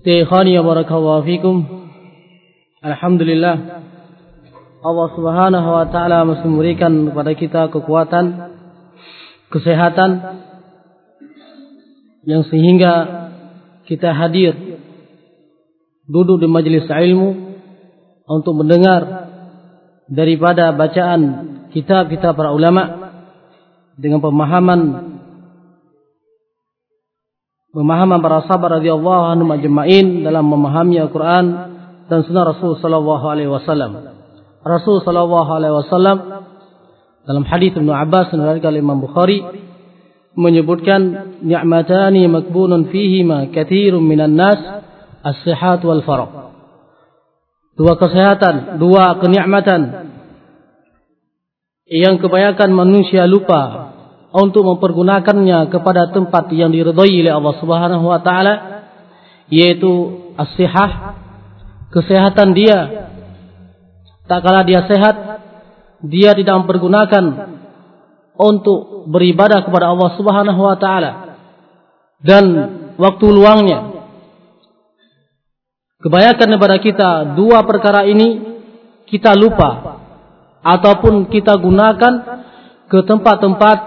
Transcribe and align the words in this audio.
Ikhwani 0.00 0.56
wa 0.56 0.64
barakallahu 0.64 1.28
fikum. 1.28 1.56
Alhamdulillah. 2.80 3.84
Allah 4.80 5.08
Subhanahu 5.12 5.68
wa 5.76 5.84
taala 5.92 6.24
memberikan 6.24 7.12
kepada 7.12 7.36
kita 7.36 7.68
kekuatan, 7.68 8.24
kesehatan 9.52 10.10
yang 12.24 12.48
sehingga 12.48 12.92
kita 13.84 14.16
hadir 14.16 14.56
duduk 16.08 16.40
di 16.40 16.48
majelis 16.48 16.88
ilmu 16.88 17.60
untuk 18.24 18.56
mendengar 18.56 19.28
daripada 20.08 20.72
bacaan 20.72 21.20
kitab-kitab 21.76 22.40
para 22.40 22.56
ulama 22.56 23.12
dengan 24.00 24.24
pemahaman 24.24 24.80
pemahaman 27.70 28.18
para 28.18 28.42
sahabat 28.46 28.82
radhiyallahu 28.82 29.24
anhum 29.34 29.48
ajma'in 29.54 30.26
dalam 30.26 30.46
memahami 30.46 30.98
Al-Qur'an 30.98 31.44
dan 32.10 32.26
sunnah 32.26 32.50
Rasul 32.50 32.78
sallallahu 32.82 33.24
alaihi 33.30 33.50
wasallam. 33.50 33.90
Rasul 34.66 35.00
sallallahu 35.06 35.50
alaihi 35.50 35.74
wasallam 35.74 36.16
dalam 37.24 37.44
hadis 37.46 37.72
Ibnu 37.78 37.94
Abbas 37.94 38.34
dan 38.34 38.42
dari 38.42 38.82
Imam 38.82 38.98
Bukhari 38.98 39.40
menyebutkan 40.34 41.34
ni'matani 41.42 42.26
makbunun 42.26 42.90
fihi 42.90 43.22
ma 43.22 43.46
katsirun 43.50 44.02
minan 44.02 44.34
nas 44.34 44.58
as-sihat 45.22 45.82
wal 45.86 46.02
farah. 46.02 46.50
Dua 47.78 47.96
kesehatan, 47.96 48.76
dua 48.82 49.16
kenikmatan 49.22 50.10
yang 51.90 52.22
kebanyakan 52.22 52.70
manusia 52.70 53.26
lupa 53.26 53.89
untuk 54.30 54.62
mempergunakannya 54.62 55.70
kepada 55.74 56.14
tempat 56.14 56.50
yang 56.54 56.70
diridhai 56.70 57.26
oleh 57.26 57.32
Allah 57.34 57.54
Subhanahu 57.58 58.04
wa 58.06 58.20
taala 58.22 58.54
yaitu 59.50 59.90
as-sihah 60.38 61.18
kesehatan 61.90 62.54
dia. 62.54 63.10
Tak 64.30 64.46
kala 64.46 64.62
dia 64.62 64.86
sehat 64.86 65.42
dia 66.06 66.30
tidak 66.38 66.62
mempergunakan 66.62 67.58
untuk 68.38 69.10
beribadah 69.10 69.66
kepada 69.66 69.90
Allah 69.90 70.10
Subhanahu 70.14 70.60
wa 70.62 70.76
taala. 70.78 71.12
Dan 72.22 72.44
waktu 72.94 73.26
luangnya 73.26 74.06
kebanyakan 76.00 76.48
kepada 76.56 76.76
kita 76.78 77.10
dua 77.34 77.66
perkara 77.66 78.06
ini 78.06 78.60
kita 79.10 79.34
lupa 79.34 79.98
ataupun 80.62 81.26
kita 81.32 81.56
gunakan 81.58 82.12
ke 82.88 82.98
tempat-tempat 83.06 83.78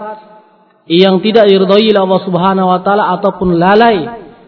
yang 0.84 1.20
tidak 1.24 1.48
diridhai 1.48 1.88
oleh 1.88 2.02
Allah 2.04 2.20
Subhanahu 2.28 2.68
wa 2.68 2.80
taala 2.84 3.16
ataupun 3.16 3.56
lalai 3.56 4.04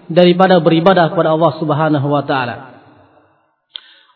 daripada 0.07 0.61
beribadah 0.61 1.09
kepada 1.13 1.33
Allah 1.33 1.53
Subhanahu 1.57 2.07
wa 2.13 2.23
taala. 2.29 2.57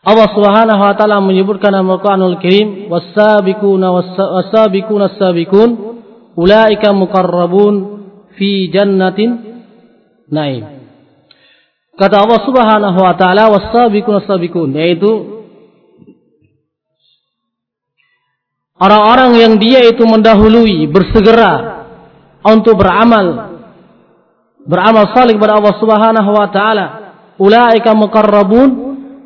Allah 0.01 0.27
Subhanahu 0.33 0.81
wa 0.81 0.93
taala 0.93 1.17
menyebutkan 1.21 1.73
dalam 1.73 1.89
Al-Qur'anul 1.89 2.37
Karim 2.41 2.89
was-sabiquna 2.89 3.87
was-sabiquna 3.89 5.13
as-sabiqun 5.13 5.69
ulaika 6.37 6.93
muqarrabun 6.93 7.73
fi 8.37 8.69
jannatin 8.69 9.29
naim. 10.29 10.89
Kata 11.97 12.21
Allah 12.21 12.39
Subhanahu 12.45 12.99
wa 13.01 13.13
taala 13.17 13.49
was-sabiquna 13.49 14.25
as-sabiqun 14.25 14.69
yaitu 14.77 15.41
orang-orang 18.77 19.41
yang 19.41 19.53
dia 19.57 19.85
itu 19.89 20.05
mendahului 20.05 20.85
bersegera 20.89 21.80
untuk 22.45 22.77
beramal. 22.77 23.57
Beramal 24.61 25.09
salih 25.13 25.37
kepada 25.37 25.57
Allah 25.57 25.75
Subhanahu 25.77 26.29
wa 26.33 26.47
taala. 26.53 26.85
Ulaika 27.41 27.97
muqarrabun. 27.97 28.69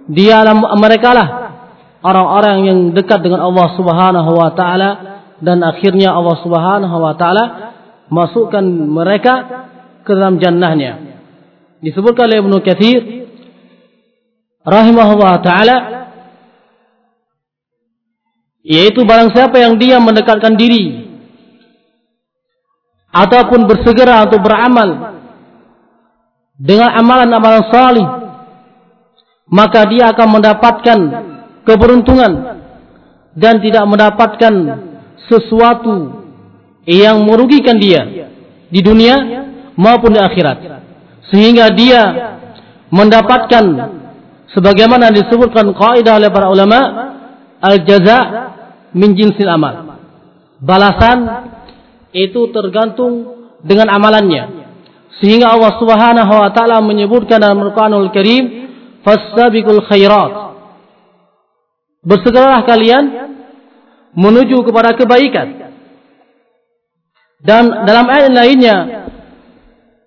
Dia 0.05 0.45
mereka 0.77 1.17
lah 1.17 1.27
orang-orang 2.05 2.57
yang 2.69 2.79
dekat 2.93 3.25
dengan 3.25 3.41
Allah 3.43 3.67
Subhanahu 3.75 4.31
wa 4.35 4.51
taala. 4.55 4.89
Dan 5.43 5.59
akhirnya 5.63 6.15
Allah 6.15 6.37
Subhanahu 6.39 6.95
wa 6.95 7.13
taala 7.19 7.43
masukkan 8.07 8.63
mereka 8.67 9.33
ke 10.05 10.11
dalam 10.13 10.39
jannahnya. 10.39 11.19
Disebutkan 11.83 12.31
oleh 12.31 12.39
Ibnu 12.39 12.57
Katsir 12.63 13.01
rahimahullah 14.65 15.33
taala 15.45 15.77
yaitu 18.65 19.05
barang 19.05 19.29
siapa 19.37 19.61
yang 19.61 19.77
dia 19.77 20.01
mendekatkan 20.01 20.57
diri 20.57 21.04
ataupun 23.15 23.63
bersegera 23.63 24.27
untuk 24.27 24.43
beramal 24.43 25.15
dengan 26.59 26.91
amalan-amalan 26.99 27.63
salih 27.71 28.07
maka 29.47 29.87
dia 29.87 30.11
akan 30.11 30.27
mendapatkan 30.35 30.99
keberuntungan 31.63 32.33
dan 33.35 33.63
tidak 33.63 33.83
mendapatkan 33.87 34.53
sesuatu 35.27 36.25
yang 36.85 37.23
merugikan 37.25 37.79
dia 37.79 38.29
di 38.69 38.79
dunia 38.83 39.15
maupun 39.75 40.13
di 40.15 40.21
akhirat. 40.21 40.57
Sehingga 41.33 41.73
dia 41.73 42.01
mendapatkan 42.93 43.65
sebagaimana 44.53 45.09
disebutkan 45.11 45.73
kaidah 45.73 46.21
oleh 46.21 46.29
para 46.29 46.47
ulama 46.47 46.79
al 47.59 47.77
jaza 47.83 48.19
min 48.93 49.17
jinsil 49.17 49.49
amal. 49.49 49.97
Balasan 50.61 51.51
itu 52.15 52.47
tergantung 52.55 53.35
dengan 53.59 53.91
amalannya. 53.91 54.63
Sehingga 55.19 55.51
Allah 55.51 55.75
Subhanahu 55.75 56.31
wa 56.31 56.49
taala 56.55 56.79
menyebutkan 56.79 57.43
dalam 57.43 57.59
Al-Qur'anul 57.59 58.11
Karim, 58.15 58.71
"Fastabiqul 59.03 59.83
khairat." 59.91 60.31
Bersegeralah 62.07 62.63
kalian 62.63 63.03
menuju 64.15 64.63
kepada 64.63 64.95
kebaikan. 64.95 65.75
Dan 67.43 67.83
dalam 67.83 68.07
ayat 68.09 68.31
lainnya 68.31 68.77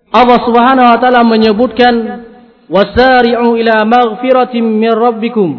Allah 0.09 0.39
Subhanahu 0.41 0.87
wa 0.89 0.97
taala 0.97 1.21
menyebutkan 1.21 1.93
wasari'u 2.69 3.53
ila 3.53 3.85
maghfiratin 3.85 4.65
min 4.65 4.93
rabbikum 4.93 5.49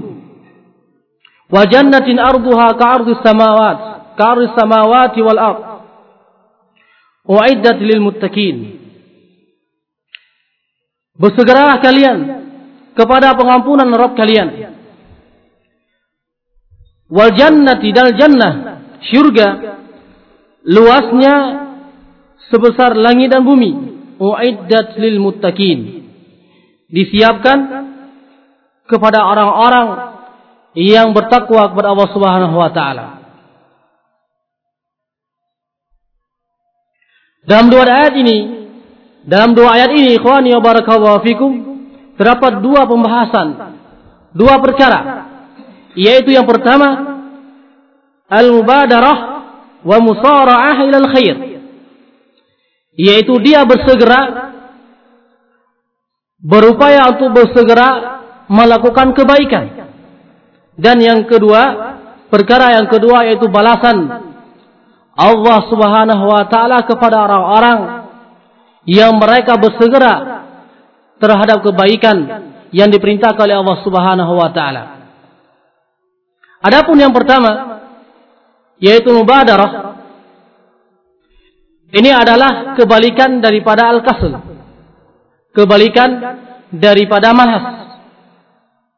wa 1.50 1.62
jannatin 1.66 2.22
arduha 2.22 2.78
ka'ardis 2.78 3.18
samawati 3.26 4.14
ka'ardis 4.14 4.54
samawati 4.54 5.18
wal 5.26 5.40
ardh 5.40 5.69
Uiddat 7.30 7.78
lil 7.78 8.02
muttaqin. 8.02 8.56
Bersegeralah 11.14 11.78
kalian 11.78 12.18
kepada 12.98 13.38
pengampunan 13.38 13.86
Rabb 13.86 14.18
kalian. 14.18 14.48
Wal 17.06 17.32
jannati 17.38 17.88
dal 17.94 18.18
jannah 18.18 18.54
syurga 19.06 19.78
luasnya 20.66 21.34
sebesar 22.50 22.98
langit 22.98 23.30
dan 23.30 23.46
bumi. 23.46 23.72
Uiddat 24.18 24.98
lil 24.98 25.22
muttaqin. 25.22 26.10
Disiapkan 26.90 27.58
kepada 28.90 29.22
orang-orang 29.22 29.86
yang 30.74 31.14
bertakwa 31.14 31.70
kepada 31.70 31.94
Allah 31.94 32.08
Subhanahu 32.10 32.56
wa 32.58 32.70
taala. 32.74 33.19
Dalam 37.50 37.66
dua 37.66 37.82
ayat 37.82 38.14
ini, 38.14 38.38
dalam 39.26 39.58
dua 39.58 39.74
ayat 39.74 39.90
ini, 39.90 40.14
ikhwani 40.14 40.54
wa 40.54 40.62
barakallahu 40.62 41.18
fikum, 41.26 41.52
terdapat 42.14 42.62
dua 42.62 42.86
pembahasan, 42.86 43.48
dua 44.30 44.62
perkara. 44.62 45.26
Yaitu 45.98 46.30
yang 46.30 46.46
pertama, 46.46 47.18
al-mubadarah 48.30 49.18
wa 49.82 49.98
musara'ah 49.98 50.78
ila 50.86 50.98
al-khair. 51.02 51.36
Yaitu 52.94 53.34
dia 53.42 53.66
bersegera 53.66 54.54
berupaya 56.38 57.10
untuk 57.18 57.34
bersegera 57.34 58.22
melakukan 58.46 59.10
kebaikan. 59.10 59.90
Dan 60.78 61.02
yang 61.02 61.26
kedua, 61.26 61.98
perkara 62.30 62.78
yang 62.78 62.86
kedua 62.86 63.26
yaitu 63.26 63.50
balasan 63.50 64.29
Allah 65.20 65.58
Subhanahu 65.68 66.24
wa 66.24 66.48
taala 66.48 66.80
kepada 66.88 67.28
orang-orang 67.28 68.08
yang 68.88 69.20
mereka 69.20 69.60
bersegera 69.60 70.48
terhadap 71.20 71.60
kebaikan 71.60 72.48
yang 72.72 72.88
diperintahkan 72.88 73.44
oleh 73.44 73.60
Allah 73.60 73.78
Subhanahu 73.84 74.32
wa 74.32 74.48
taala. 74.56 74.82
Adapun 76.64 76.96
yang 76.96 77.12
pertama 77.12 77.84
yaitu 78.80 79.12
mubadarah 79.12 80.00
ini 81.90 82.08
adalah 82.08 82.78
kebalikan 82.78 83.42
daripada 83.44 83.92
al-kasl. 83.92 84.40
Kebalikan 85.50 86.10
daripada 86.70 87.34
malas. 87.34 87.98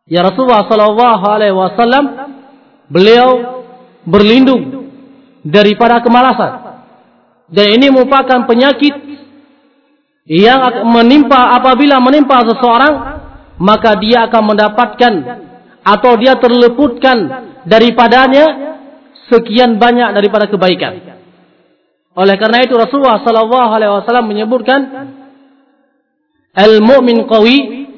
Ya 0.05 0.21
Rasulullah 0.21 0.69
sallallahu 0.69 1.25
alaihi 1.25 1.57
wasallam 1.57 2.05
beliau 2.93 3.29
berlindung 4.05 4.82
daripada 5.43 6.01
kemalasan. 6.03 6.53
Dan 7.53 7.67
ini 7.77 7.93
merupakan 7.93 8.49
penyakit 8.49 8.95
yang 10.27 10.87
menimpa 10.89 11.59
apabila 11.59 11.99
menimpa 11.99 12.47
seseorang 12.47 12.95
maka 13.59 13.99
dia 13.99 14.31
akan 14.31 14.43
mendapatkan 14.55 15.13
atau 15.83 16.13
dia 16.17 16.39
terleputkan 16.39 17.19
daripadanya 17.67 18.79
sekian 19.29 19.77
banyak 19.83 20.15
daripada 20.15 20.47
kebaikan. 20.47 21.23
Oleh 22.13 22.37
karena 22.37 22.63
itu 22.63 22.77
Rasulullah 22.77 23.25
sallallahu 23.25 23.71
alaihi 23.73 23.93
wasallam 23.93 24.27
menyebutkan 24.29 24.81
al-mu'min 26.53 27.25
qawi 27.25 27.89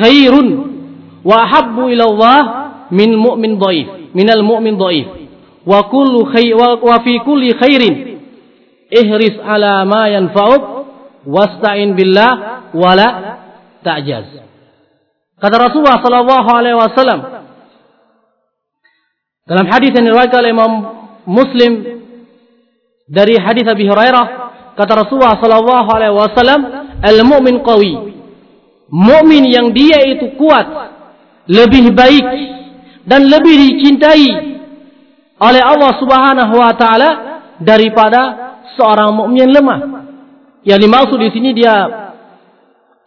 khairun 0.00 0.48
wa 1.26 1.38
habbu 1.44 1.90
ila 1.90 2.04
Allah 2.08 2.40
min 2.94 3.10
mu'min 3.18 3.58
dhaif, 3.58 4.14
min 4.14 4.26
al-mu'min 4.30 4.78
dhaif. 4.78 5.19
Wa 5.70 5.86
kullu 5.86 6.26
khair 6.34 6.58
wa 6.58 6.96
fi 7.06 7.22
kulli 7.22 7.54
khairin 7.54 7.94
ihris 8.90 9.38
ala 9.38 9.86
ma 9.86 10.10
yanfa'uk 10.10 10.62
wasta'in 11.30 11.94
billah 11.94 12.30
wala 12.74 13.08
ta'jaz. 13.86 14.42
Kata 15.38 15.56
Rasulullah 15.56 16.02
sallallahu 16.02 16.48
alaihi 16.50 16.74
wasallam 16.74 17.20
dalam 19.46 19.66
hadis 19.70 19.90
yang 19.94 20.10
diriwayatkan 20.10 20.40
oleh 20.42 20.52
Imam 20.52 20.72
Muslim 21.26 21.72
dari 23.10 23.34
hadis 23.38 23.66
Abi 23.66 23.86
Hurairah 23.86 24.26
kata 24.78 24.92
Rasulullah 25.06 25.38
sallallahu 25.42 25.88
alaihi 25.90 26.14
wasallam 26.14 26.60
al-mu'min 27.02 27.58
qawi 27.66 28.14
mukmin 28.90 29.50
yang 29.50 29.74
dia 29.74 30.06
itu 30.06 30.38
kuat 30.38 30.66
lebih 31.50 31.90
baik 31.90 32.26
dan 33.10 33.26
lebih 33.26 33.54
dicintai 33.58 34.49
oleh 35.40 35.62
Allah 35.64 35.92
Subhanahu 35.96 36.54
wa 36.54 36.72
taala 36.76 37.10
daripada 37.60 38.20
seorang 38.76 39.16
mukmin 39.16 39.48
lemah. 39.48 39.80
Yang 40.60 40.80
dimaksud 40.84 41.18
di 41.20 41.30
sini 41.32 41.50
dia 41.56 41.74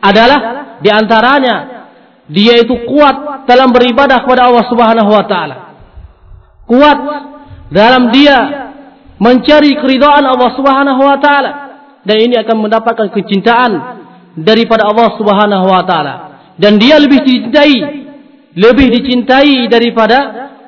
adalah 0.01 0.39
di 0.81 0.89
antaranya 0.89 1.85
dia 2.25 2.57
itu 2.57 2.73
kuat 2.89 3.45
dalam 3.45 3.69
beribadah 3.69 4.25
kepada 4.25 4.49
Allah 4.49 4.65
Subhanahu 4.65 5.09
wa 5.13 5.25
taala. 5.29 5.57
Kuat 6.65 6.97
dalam 7.69 8.09
dia 8.09 8.37
mencari 9.21 9.77
keridhaan 9.77 10.25
Allah 10.25 10.51
Subhanahu 10.57 11.01
wa 11.01 11.17
taala 11.21 11.51
dan 12.01 12.17
ini 12.17 12.35
akan 12.41 12.57
mendapatkan 12.65 13.13
kecintaan 13.13 13.71
daripada 14.41 14.89
Allah 14.89 15.13
Subhanahu 15.15 15.65
wa 15.69 15.83
taala 15.85 16.13
dan 16.57 16.81
dia 16.81 16.97
lebih 16.97 17.21
dicintai 17.21 17.77
lebih 18.53 18.87
dicintai 18.93 19.65
daripada 19.69 20.17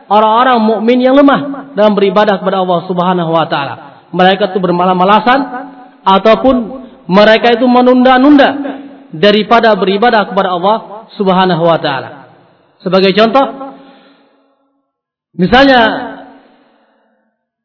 orang-orang 0.09 0.57
mukmin 0.61 1.01
yang 1.01 1.13
lemah 1.17 1.54
dalam 1.75 1.93
beribadah 1.93 2.39
kepada 2.39 2.63
Allah 2.63 2.87
Subhanahu 2.87 3.31
wa 3.35 3.45
taala. 3.51 3.75
Mereka 4.15 4.55
itu 4.55 4.59
bermalas-malasan 4.63 5.39
ataupun 6.05 6.55
mereka 7.05 7.53
itu 7.53 7.65
menunda-nunda 7.65 8.81
daripada 9.13 9.73
beribadah 9.77 10.29
kepada 10.29 10.49
Allah 10.57 11.07
subhanahu 11.17 11.63
wa 11.65 11.77
ta'ala. 11.77 12.09
Sebagai 12.81 13.13
contoh, 13.13 13.77
misalnya 15.37 15.81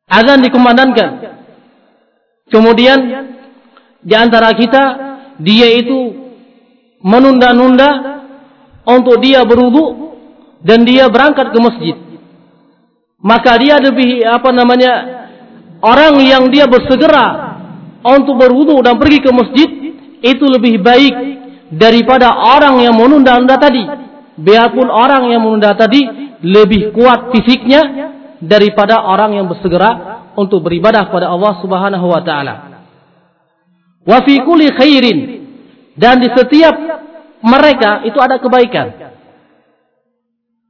azan 0.08 0.40
dikumandangkan, 0.44 1.10
kemudian 2.48 2.98
di 4.00 4.14
antara 4.16 4.52
kita 4.56 4.82
dia 5.40 5.68
itu 5.76 6.32
menunda-nunda 7.00 8.20
untuk 8.84 9.20
dia 9.20 9.44
berudu 9.44 10.16
dan 10.60 10.84
dia 10.84 11.08
berangkat 11.08 11.52
ke 11.52 11.58
masjid. 11.60 11.96
Maka 13.20 13.61
dia 13.61 13.76
lebih 13.76 14.25
apa 14.25 14.49
namanya 14.49 14.93
orang 15.84 16.20
yang 16.25 16.49
dia 16.49 16.64
bersegera 16.64 17.56
untuk 18.00 18.40
berudu 18.40 18.81
dan 18.81 18.96
pergi 18.96 19.20
ke 19.20 19.31
masjid 19.32 19.69
itu 20.25 20.44
lebih 20.49 20.81
baik 20.81 21.14
daripada 21.72 22.32
orang 22.32 22.81
yang 22.81 22.96
menunda-nunda 22.96 23.61
tadi. 23.61 23.84
Biarpun 24.40 24.88
orang 24.88 25.28
yang 25.28 25.44
menunda 25.44 25.76
tadi 25.76 26.00
lebih 26.40 26.96
kuat 26.96 27.28
fisiknya 27.37 27.82
daripada 28.40 29.05
orang 29.05 29.37
yang 29.37 29.46
bersegera 29.52 30.25
untuk 30.32 30.64
beribadah 30.64 31.12
kepada 31.12 31.28
Allah 31.28 31.61
Subhanahu 31.61 32.06
wa 32.08 32.25
taala. 32.25 32.55
Wa 34.00 34.25
fi 34.25 34.40
kulli 34.40 34.72
khairin 34.72 35.19
dan 35.93 36.25
di 36.25 36.32
setiap 36.32 36.72
mereka 37.44 38.00
itu 38.08 38.17
ada 38.17 38.40
kebaikan. 38.40 39.12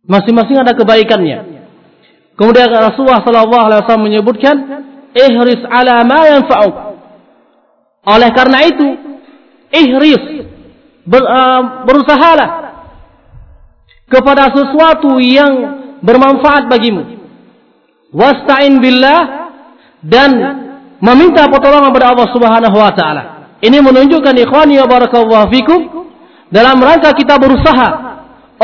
Masing-masing 0.02 0.58
ada 0.58 0.74
kebaikannya. 0.74 1.59
Kemudian 2.40 2.72
Rasulullah 2.72 3.20
sallallahu 3.20 3.64
alaihi 3.68 3.80
wasallam 3.84 4.06
menyebutkan 4.08 4.56
ihris 5.12 5.60
ala 5.68 6.00
ma 6.08 6.24
yanfa'uk. 6.24 6.76
Oleh 8.08 8.30
karena 8.32 8.64
itu, 8.64 8.88
ihris 9.76 10.48
ber, 11.04 11.20
uh, 11.20 11.84
berusahalah 11.84 12.50
kepada 14.08 14.48
sesuatu 14.56 15.20
yang 15.20 15.52
bermanfaat 16.00 16.64
bagimu. 16.72 17.20
Wasta'in 18.16 18.80
billah 18.80 19.52
dan 20.00 20.30
meminta 20.98 21.44
pertolongan 21.44 21.92
kepada 21.92 22.16
Allah 22.16 22.28
Subhanahu 22.32 22.76
wa 22.80 22.92
taala. 22.96 23.22
Ini 23.60 23.84
menunjukkan 23.84 24.32
ikhwani 24.48 24.80
wa 24.80 24.88
barakallahu 24.88 25.52
fikum 25.52 25.80
dalam 26.48 26.80
rangka 26.80 27.12
kita 27.12 27.36
berusaha 27.36 27.88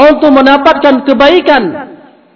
untuk 0.00 0.32
mendapatkan 0.32 1.04
kebaikan 1.04 1.85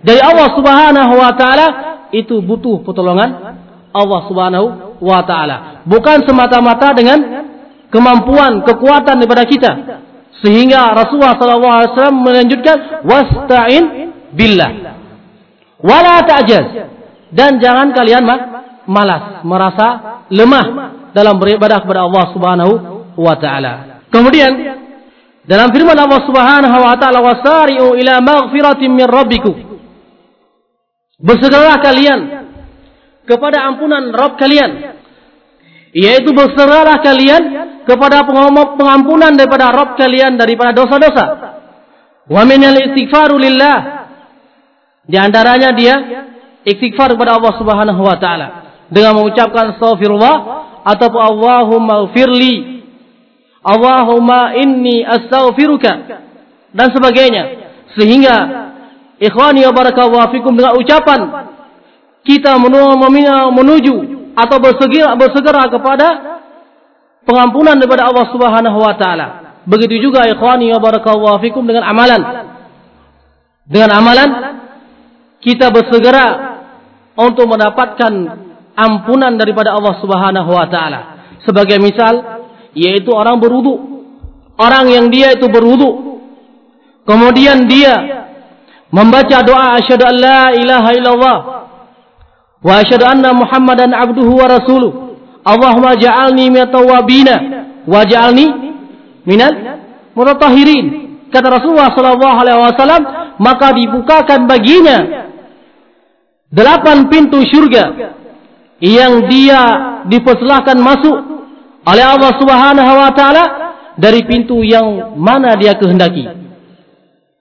dari 0.00 0.20
Allah 0.20 0.48
Subhanahu 0.56 1.12
wa 1.12 1.32
taala 1.36 1.66
itu 2.10 2.40
butuh 2.40 2.80
pertolongan 2.80 3.60
Allah 3.92 4.20
Subhanahu 4.26 4.66
wa 5.02 5.20
taala. 5.28 5.84
Bukan 5.84 6.24
semata-mata 6.24 6.96
dengan 6.96 7.18
kemampuan, 7.92 8.64
kekuatan 8.64 9.20
daripada 9.20 9.44
kita. 9.44 9.72
Sehingga 10.40 10.96
Rasulullah 10.96 11.36
SAW 11.36 12.16
melanjutkan, 12.16 13.04
Wasta'in 13.04 13.84
billah. 14.32 14.70
Wala 15.84 16.24
ta'jaz. 16.24 16.88
Dan 17.30 17.60
jangan 17.60 17.92
kalian 17.92 18.24
malas, 18.88 19.44
merasa 19.44 19.86
lemah 20.32 20.66
dalam 21.12 21.36
beribadah 21.36 21.84
kepada 21.84 22.08
Allah 22.08 22.24
Subhanahu 22.32 22.72
wa 23.20 23.34
taala. 23.36 24.02
Kemudian 24.08 24.50
dalam 25.44 25.68
firman 25.70 25.98
Allah 25.98 26.20
Subhanahu 26.24 26.78
wa 26.78 26.96
taala 26.96 27.20
wasari'u 27.20 28.00
ila 28.00 28.14
maghfiratin 28.24 28.90
min 28.90 29.06
rabbikum. 29.06 29.69
Bersegeralah 31.20 31.78
kalian 31.84 32.20
kepada 33.28 33.68
ampunan 33.68 34.08
Rabb 34.10 34.40
kalian 34.40 34.96
yaitu 35.90 36.30
berserahlah 36.30 37.02
kalian 37.02 37.42
kepada 37.82 38.22
pengampunan 38.78 39.34
daripada 39.34 39.74
Rabb 39.74 39.98
kalian 39.98 40.38
daripada 40.38 40.70
dosa-dosa. 40.70 41.24
Wa 42.30 42.42
min 42.46 42.62
al-istighfaru 42.62 43.36
lillah. 43.36 43.78
Di 45.10 45.18
antaranya 45.18 45.74
dia 45.74 45.94
istighfar 46.62 47.18
kepada 47.18 47.34
Allah 47.42 47.54
Subhanahu 47.58 48.02
wa 48.06 48.16
taala 48.22 48.48
dengan 48.86 49.18
mengucapkan 49.18 49.74
astaghfirullah 49.74 50.36
ataupun 50.86 51.20
Allahumma 51.20 52.06
ighfirli. 52.06 52.86
Allahumma 53.60 54.56
inni 54.56 55.02
astaghfiruka 55.04 55.92
dan 56.70 56.88
sebagainya. 56.94 57.44
Sehingga 57.98 58.36
ikhwani 59.20 59.68
wa 59.68 59.72
barakallahu 59.76 60.32
fikum 60.32 60.56
dengan 60.56 60.74
ucapan 60.80 61.20
kita 62.24 62.56
menuju 63.52 63.96
atau 64.36 64.56
bersegera, 64.60 65.16
bersegera 65.16 65.68
kepada 65.68 66.08
pengampunan 67.24 67.76
daripada 67.76 68.08
Allah 68.08 68.26
Subhanahu 68.32 68.78
wa 68.80 68.94
taala. 68.96 69.26
Begitu 69.68 70.08
juga 70.08 70.24
ikhwani 70.28 70.72
wa 70.72 70.80
barakallahu 70.80 71.40
fikum 71.44 71.64
dengan 71.68 71.84
amalan. 71.84 72.20
Dengan 73.68 73.90
amalan 73.92 74.30
kita 75.40 75.68
bersegera 75.72 76.26
untuk 77.16 77.48
mendapatkan 77.48 78.12
ampunan 78.76 79.36
daripada 79.36 79.76
Allah 79.76 79.94
Subhanahu 80.00 80.50
wa 80.52 80.66
taala. 80.68 81.00
Sebagai 81.44 81.80
misal 81.80 82.44
yaitu 82.76 83.12
orang 83.12 83.40
berwudu. 83.40 84.04
Orang 84.60 84.92
yang 84.92 85.08
dia 85.08 85.32
itu 85.32 85.48
berwudu. 85.48 86.20
Kemudian 87.08 87.64
dia 87.64 88.19
membaca 88.90 89.38
doa 89.46 89.78
asyhadu 89.78 90.04
an 90.06 90.16
la 90.18 90.42
ilaha 90.54 90.90
illallah 90.98 91.38
wa 92.60 92.72
asyhadu 92.82 93.06
anna 93.06 93.30
muhammadan 93.32 93.94
abduhu 93.94 94.36
wa 94.36 94.46
rasuluh. 94.50 94.92
Allahumma 95.40 95.96
ja'alni 95.96 96.52
min 96.52 96.68
tawabina 96.68 97.36
wa 97.88 98.04
ja'alni 98.04 98.46
minal 99.24 99.54
mutatahirin 100.12 100.86
kata 101.32 101.48
Rasulullah 101.48 101.88
sallallahu 101.96 102.36
alaihi 102.44 102.60
wasallam 102.60 103.02
maka 103.40 103.72
dibukakan 103.72 104.44
baginya 104.44 104.98
delapan 106.52 107.08
pintu 107.08 107.40
syurga 107.48 108.12
yang 108.84 109.24
dia 109.30 109.60
dipersilahkan 110.10 110.76
masuk 110.76 111.16
oleh 111.88 112.04
Allah 112.04 112.32
Subhanahu 112.36 112.92
wa 113.00 113.10
taala 113.16 113.44
dari 113.96 114.24
pintu 114.28 114.60
yang 114.60 115.16
mana 115.16 115.56
dia 115.56 115.76
kehendaki 115.76 116.26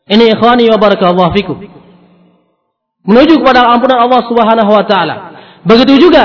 ini 0.10 0.34
ikhwani 0.34 0.66
wa 0.74 0.78
barakallahu 0.82 1.34
fikum 1.38 1.58
menuju 3.10 3.42
kepada 3.42 3.66
ampunan 3.74 4.06
Allah 4.06 4.22
Subhanahu 4.28 4.72
wa 4.72 4.84
taala. 4.86 5.16
Begitu 5.66 6.10
juga 6.10 6.24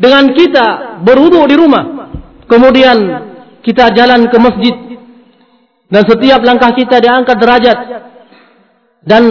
dengan 0.00 0.32
kita 0.32 0.96
berwudu 1.04 1.44
di 1.44 1.56
rumah, 1.60 2.08
kemudian 2.48 2.98
kita 3.60 3.92
jalan 3.92 4.24
ke 4.32 4.38
masjid 4.40 4.74
Dan 5.90 6.06
setiap 6.06 6.38
langkah 6.46 6.70
kita 6.70 7.02
diangkat 7.02 7.34
derajat. 7.34 7.78
Dan 9.02 9.22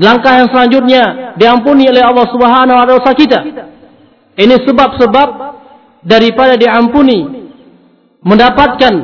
langkah 0.00 0.40
yang 0.40 0.48
selanjutnya 0.48 1.36
diampuni 1.36 1.84
oleh 1.84 2.00
Allah 2.00 2.26
Subhanahu 2.32 2.80
wa 2.80 2.84
taala 2.88 3.12
kita. 3.12 3.38
Ini 4.40 4.56
sebab-sebab 4.64 5.28
daripada 6.00 6.56
diampuni 6.56 7.28
mendapatkan 8.24 8.94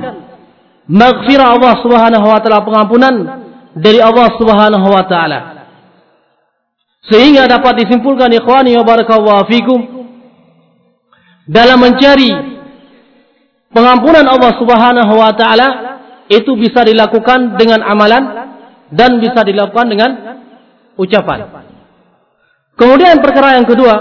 maghfirah 0.88 1.48
Allah 1.60 1.74
Subhanahu 1.84 2.24
wa 2.24 2.40
taala 2.40 2.64
pengampunan 2.64 3.43
dari 3.74 3.98
Allah 3.98 4.28
Subhanahu 4.38 4.86
wa 4.86 5.04
taala. 5.06 5.40
Sehingga 7.04 7.44
dapat 7.44 7.84
disimpulkan 7.84 8.32
ikhwani 8.32 8.72
wa 8.80 8.84
barakallahu 8.86 9.44
fikum 9.50 9.80
dalam 11.44 11.76
mencari 11.76 12.32
pengampunan 13.74 14.24
Allah 14.24 14.52
Subhanahu 14.56 15.12
wa 15.12 15.32
taala 15.36 15.68
itu 16.32 16.56
bisa 16.56 16.86
dilakukan 16.86 17.60
dengan 17.60 17.84
amalan 17.84 18.24
dan 18.88 19.20
bisa 19.20 19.44
dilakukan 19.44 19.86
dengan 19.90 20.10
ucapan. 20.96 21.68
Kemudian 22.74 23.20
perkara 23.20 23.60
yang 23.60 23.68
kedua, 23.68 23.94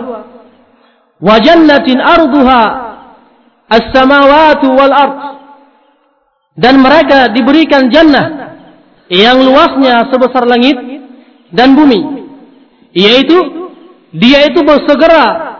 wa 1.19 1.35
jannatin 1.43 1.99
arduha 1.99 2.63
as-samawati 3.67 4.67
wal 4.71 4.93
ard. 4.93 5.17
Dan 6.53 6.85
mereka 6.85 7.33
diberikan 7.33 7.89
jannah 7.89 8.52
yang 9.13 9.45
luasnya 9.45 10.09
sebesar 10.09 10.49
langit 10.49 10.73
dan 11.53 11.77
bumi. 11.77 12.25
Yaitu 12.93 13.37
dia 14.13 14.49
itu 14.49 14.65
bersegera 14.65 15.53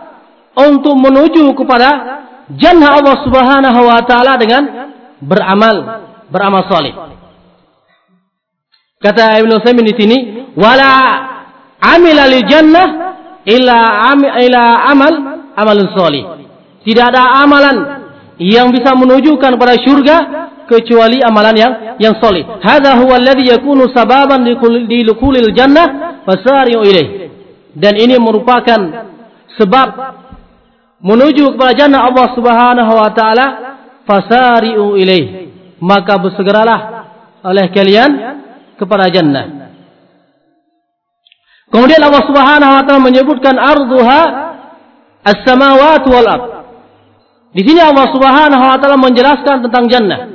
untuk 0.54 0.94
menuju 0.98 1.54
kepada 1.54 1.88
jannah 2.58 2.98
Allah 2.98 3.16
Subhanahu 3.22 3.80
wa 3.86 4.02
taala 4.06 4.34
dengan 4.38 4.62
beramal 5.22 5.76
beramal 6.30 6.62
saleh. 6.66 6.94
Kata 8.98 9.36
Ibn 9.36 9.50
Utsaimin 9.60 9.84
di 9.84 9.94
sini, 9.94 10.18
wala 10.56 10.90
amila 11.82 12.24
li 12.24 12.40
jannah 12.48 12.88
illa 13.44 13.78
am, 14.10 14.20
ila 14.24 14.62
amal 14.88 15.14
amalun 15.54 15.88
salih. 15.92 16.24
Tidak 16.84 17.04
ada 17.12 17.44
amalan 17.44 17.76
yang 18.40 18.72
bisa 18.72 18.96
menunjukkan 18.96 19.52
pada 19.60 19.74
syurga 19.80 20.43
kecuali 20.66 21.20
amalan 21.20 21.56
yang 21.56 21.72
yang 22.00 22.14
salih. 22.18 22.44
Hadza 22.60 22.96
huwa 22.98 23.16
alladhi 23.20 23.50
yakunu 23.50 23.90
sababan 23.92 24.44
li 24.44 25.00
dukhulil 25.04 25.52
jannah 25.52 26.20
fasari'u 26.24 26.82
ilaih. 26.82 27.08
Dan 27.74 27.98
ini 27.98 28.16
merupakan 28.18 28.78
sebab 29.58 29.88
menuju 31.02 31.54
kepada 31.54 31.72
jannah 31.74 32.06
Allah 32.06 32.26
Subhanahu 32.32 32.92
wa 32.94 33.10
taala 33.12 33.46
fasari'u 34.08 34.96
ilaih. 34.96 35.24
Maka 35.82 36.16
bersegeralah 36.16 36.80
oleh 37.44 37.68
kalian 37.70 38.10
kepada 38.80 39.12
jannah. 39.12 39.68
Kemudian 41.68 42.00
Allah 42.02 42.22
Subhanahu 42.24 42.72
wa 42.72 42.82
taala 42.86 43.02
menyebutkan 43.02 43.58
arduha 43.58 44.20
as-samawati 45.26 46.08
wal 46.08 46.28
ard. 46.28 46.46
Di 47.54 47.62
sini 47.62 47.78
Allah 47.78 48.06
Subhanahu 48.10 48.64
wa 48.64 48.76
taala 48.78 48.98
menjelaskan 48.98 49.66
tentang 49.66 49.86
jannah. 49.90 50.33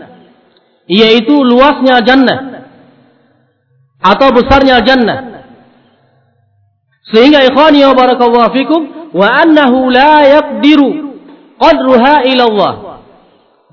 Yaitu 0.90 1.38
luasnya 1.46 2.02
jannah 2.02 2.66
atau 4.02 4.28
besarnya 4.34 4.82
jannah. 4.82 5.46
Sehingga 7.10 7.46
ikhwani 7.46 7.86
wa 7.86 7.94
barakallahu 7.94 8.54
fikum 8.54 8.82
wa 9.14 9.28
annahu 9.38 9.90
la 9.94 10.26
yaqdiru 10.26 10.90
qadruha 11.62 12.26
ila 12.26 12.44
Allah. 12.50 12.74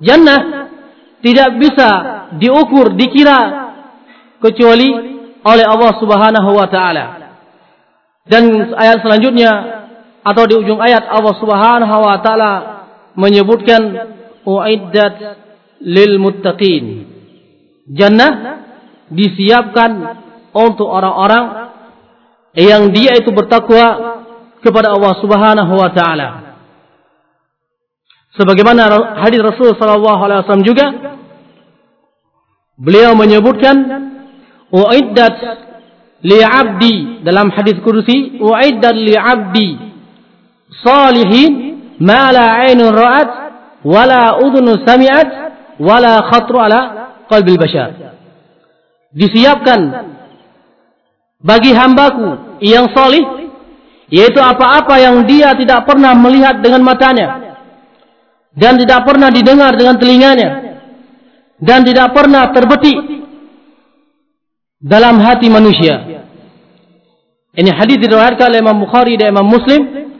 Jannah 0.01 0.41
tidak 1.25 1.57
bisa 1.57 1.89
diukur, 2.37 2.93
dikira 2.93 3.73
kecuali 4.41 4.89
oleh 5.41 5.65
Allah 5.65 5.93
Subhanahu 5.97 6.51
wa 6.53 6.67
taala. 6.69 7.07
Dan 8.27 8.75
ayat 8.75 9.01
selanjutnya 9.01 9.51
atau 10.27 10.43
di 10.51 10.59
ujung 10.59 10.83
ayat 10.83 11.07
Allah 11.07 11.35
Subhanahu 11.39 11.97
wa 12.03 12.19
taala 12.21 12.53
menyebutkan 13.15 13.83
uiddat 14.43 15.46
lil 15.87 16.19
muttaqin. 16.19 16.85
Jannah 17.87 18.33
disiapkan 19.07 19.91
untuk 20.51 20.91
orang-orang 20.91 21.71
yang 22.59 22.91
dia 22.91 23.15
itu 23.15 23.31
bertakwa 23.31 24.19
kepada 24.59 24.91
Allah 24.91 25.15
Subhanahu 25.23 25.73
wa 25.79 25.91
taala. 25.95 26.29
Sebagaimana 28.35 29.17
hadis 29.23 29.41
Rasul 29.41 29.79
sallallahu 29.79 30.21
alaihi 30.27 30.41
wasallam 30.45 30.67
juga 30.67 30.87
beliau 32.77 33.17
menyebutkan 33.17 33.77
uiddat 34.69 35.37
li 36.21 36.41
'abdi 36.43 37.25
dalam 37.25 37.49
hadis 37.55 37.81
kursi 37.81 38.37
uiddat 38.37 38.93
li 38.93 39.17
'abdi 39.17 39.71
salihin 40.85 41.53
ma 42.03 42.29
la 42.35 42.45
'ainun 42.61 42.93
ra'at 42.93 43.29
wala 43.87 44.37
udhun 44.43 44.85
sami'at 44.85 45.46
wala 45.81 46.25
khatru 46.33 46.57
ala 46.61 46.81
qalbi 47.29 47.55
bashar 47.57 48.17
disiapkan 49.13 49.81
bagi 51.41 51.73
hambaku 51.73 52.59
yang 52.65 52.89
salih 52.93 53.51
yaitu 54.09 54.39
apa-apa 54.39 55.03
yang 55.03 55.27
dia 55.27 55.53
tidak 55.59 55.85
pernah 55.85 56.15
melihat 56.15 56.63
dengan 56.63 56.83
matanya 56.85 57.59
dan 58.57 58.81
tidak 58.81 59.05
pernah 59.05 59.29
didengar 59.29 59.77
dengan 59.77 60.01
telinganya 60.01 60.81
dan 61.61 61.85
tidak 61.85 62.13
pernah 62.13 62.53
terbetik 62.53 62.97
dalam 64.81 65.21
hati 65.21 65.49
manusia. 65.49 66.25
Ini 67.57 67.71
hadis 67.73 67.97
diriwayatkan 67.97 68.53
oleh 68.53 68.61
Imam 68.61 68.77
Bukhari 68.85 69.17
dan 69.17 69.33
Imam 69.33 69.49
Muslim 69.49 70.13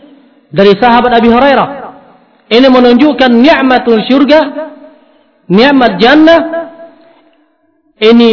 dari 0.49 0.73
sahabat 0.81 1.13
Abi 1.21 1.29
Hurairah. 1.29 1.69
Ini 2.49 2.69
menunjukkan 2.71 3.31
nikmatul 3.37 4.01
syurga, 4.09 4.41
nikmat 5.49 5.99
jannah. 5.99 6.41
Ini 7.97 8.33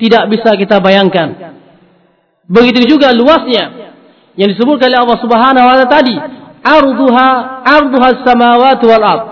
tidak 0.00 0.24
bisa 0.32 0.56
kita 0.56 0.80
bayangkan. 0.80 1.60
Begitu 2.48 2.96
juga 2.96 3.12
luasnya 3.12 3.92
yang 4.40 4.48
disebutkan 4.48 4.88
oleh 4.88 5.00
Allah 5.04 5.18
Subhanahu 5.20 5.64
wa 5.68 5.74
taala 5.76 5.88
tadi, 5.88 6.16
arduha 6.64 7.28
arduha 7.60 8.08
samawati 8.24 8.84
wal 8.88 9.04
ard. 9.04 9.24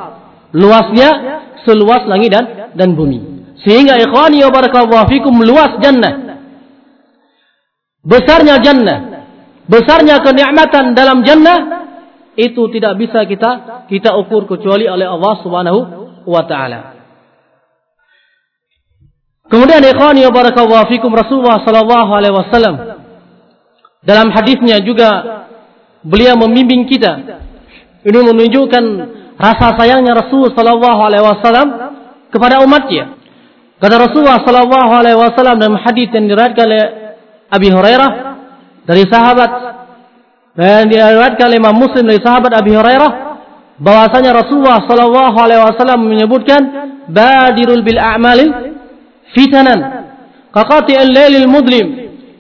Luasnya 0.53 1.09
seluas 1.65 2.05
langit 2.05 2.29
dan 2.35 2.75
dan 2.77 2.93
bumi. 2.93 3.49
Sehingga 3.65 3.97
ikhwani 3.97 4.45
wa 4.45 4.53
barakallahu 4.53 5.09
fikum 5.09 5.33
luas 5.41 5.81
jannah 5.81 6.31
besarnya 8.05 8.61
jannah, 8.65 8.99
besarnya 9.69 10.25
kenikmatan 10.25 10.97
dalam 10.97 11.23
jannah 11.25 11.59
itu 12.37 12.69
tidak 12.73 12.97
bisa 12.97 13.29
kita 13.29 13.85
kita 13.91 14.17
ukur 14.17 14.49
kecuali 14.49 14.89
oleh 14.89 15.05
Allah 15.05 15.35
Subhanahu 15.45 15.81
wa 16.25 16.43
taala. 16.49 17.00
Kemudian 19.50 19.83
ikhwani 19.83 20.23
wa 20.30 20.33
barakallahu 20.33 20.87
fikum 20.95 21.11
Rasulullah 21.11 21.59
sallallahu 21.66 22.11
alaihi 22.14 22.35
wasallam 22.38 22.75
dalam 24.07 24.30
hadisnya 24.30 24.78
juga 24.78 25.11
beliau 26.07 26.38
membimbing 26.38 26.87
kita 26.87 27.42
ini 28.07 28.21
menunjukkan 28.30 28.85
rasa 29.37 29.76
sayangnya 29.76 30.16
Rasul 30.16 30.54
sallallahu 30.54 31.00
alaihi 31.02 31.25
wasallam 31.26 31.69
kepada 32.30 32.62
umatnya. 32.62 33.19
Kata 33.83 33.97
Rasulullah 34.07 34.40
sallallahu 34.47 34.92
alaihi 34.95 35.19
wasallam 35.19 35.59
dalam 35.59 35.76
hadis 35.83 36.09
yang 36.14 36.30
diriwayatkan 36.30 36.64
oleh 36.64 36.85
Abi 37.50 37.69
Hurairah 37.75 38.11
dari 38.87 39.04
sahabat 39.11 39.50
dan 40.54 40.87
diriwayatkan 40.87 41.45
oleh 41.50 41.59
Imam 41.59 41.75
Muslim 41.75 42.07
dari 42.07 42.23
sahabat 42.23 42.54
Abi 42.54 42.71
Hurairah 42.71 43.12
bahwasanya 43.83 44.30
Rasulullah 44.47 44.85
sallallahu 44.87 45.37
alaihi 45.42 45.61
wasallam 45.64 46.00
menyebutkan 46.07 46.61
badirul 47.11 47.83
bil 47.83 47.99
a'mali 47.99 48.70
fitanan 49.35 49.81
qaqati'il 50.53 51.11
lailil 51.13 51.49
mudlim 51.49 51.87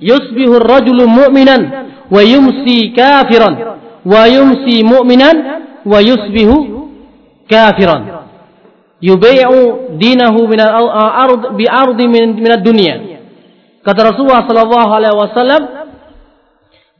yusbihu 0.00 0.58
ar-rajulu 0.60 1.06
mu'minan 1.06 1.62
wa 2.10 2.20
yumsi 2.22 2.92
kafiran 2.96 3.54
wa 4.04 4.22
yumsi 4.26 4.82
mu'minan 4.82 5.36
wa 5.86 5.98
yusbihu 6.00 6.56
kafiran 7.46 8.26
yubay'u 9.00 9.96
dinahu 9.96 10.48
min 10.50 10.60
al-ard 10.60 11.56
bi 11.56 11.64
ardi 11.68 12.04
min 12.08 12.50
ad-dunya 12.50 13.10
Kata 13.80 14.12
Rasulullah 14.12 14.44
sallallahu 14.44 14.90
alaihi 14.92 15.16
wasallam, 15.16 15.62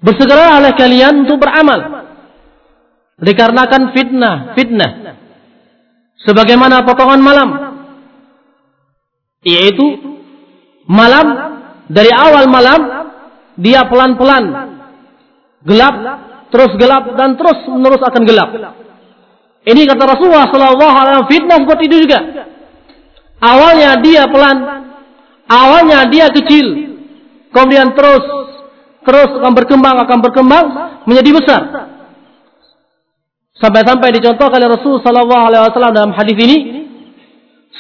bersegeralah 0.01 0.73
kalian 0.81 1.29
untuk 1.29 1.45
beramal. 1.45 2.09
Dikarenakan 3.21 3.93
fitnah, 3.93 4.37
fitnah. 4.57 4.91
Sebagaimana 6.25 6.89
potongan 6.89 7.21
malam. 7.21 7.49
Yaitu 9.41 9.87
malam 10.85 11.27
dari 11.89 12.13
awal 12.13 12.45
malam 12.51 12.81
dia 13.57 13.85
pelan-pelan 13.89 14.45
gelap, 15.65 15.95
terus 16.53 16.73
gelap 16.77 17.05
dan 17.17 17.37
terus 17.41 17.59
menerus 17.69 18.03
akan 18.05 18.23
gelap. 18.29 18.49
Ini 19.61 19.81
kata 19.85 20.03
Rasulullah 20.17 20.49
sallallahu 20.49 20.95
alaihi 20.97 21.13
wasallam 21.21 21.33
fitnah 21.33 21.59
seperti 21.61 21.85
itu 21.89 21.97
juga. 22.09 22.21
Awalnya 23.41 23.91
dia 24.05 24.29
pelan, 24.29 24.57
Awalnya 25.51 26.07
dia 26.07 26.31
kecil, 26.31 26.95
kemudian 27.51 27.91
terus 27.99 28.23
terus 29.03 29.31
akan 29.35 29.51
berkembang 29.51 29.99
akan 30.07 30.19
berkembang 30.23 30.67
menjadi 31.11 31.31
besar. 31.35 31.63
Sampai-sampai 33.59 34.15
dicontohkan 34.15 34.63
oleh 34.63 34.79
Rasul 34.79 35.03
sallallahu 35.03 35.43
alaihi 35.51 35.63
wasallam 35.67 35.93
dalam 35.93 36.13
hadis 36.15 36.39
ini 36.39 36.57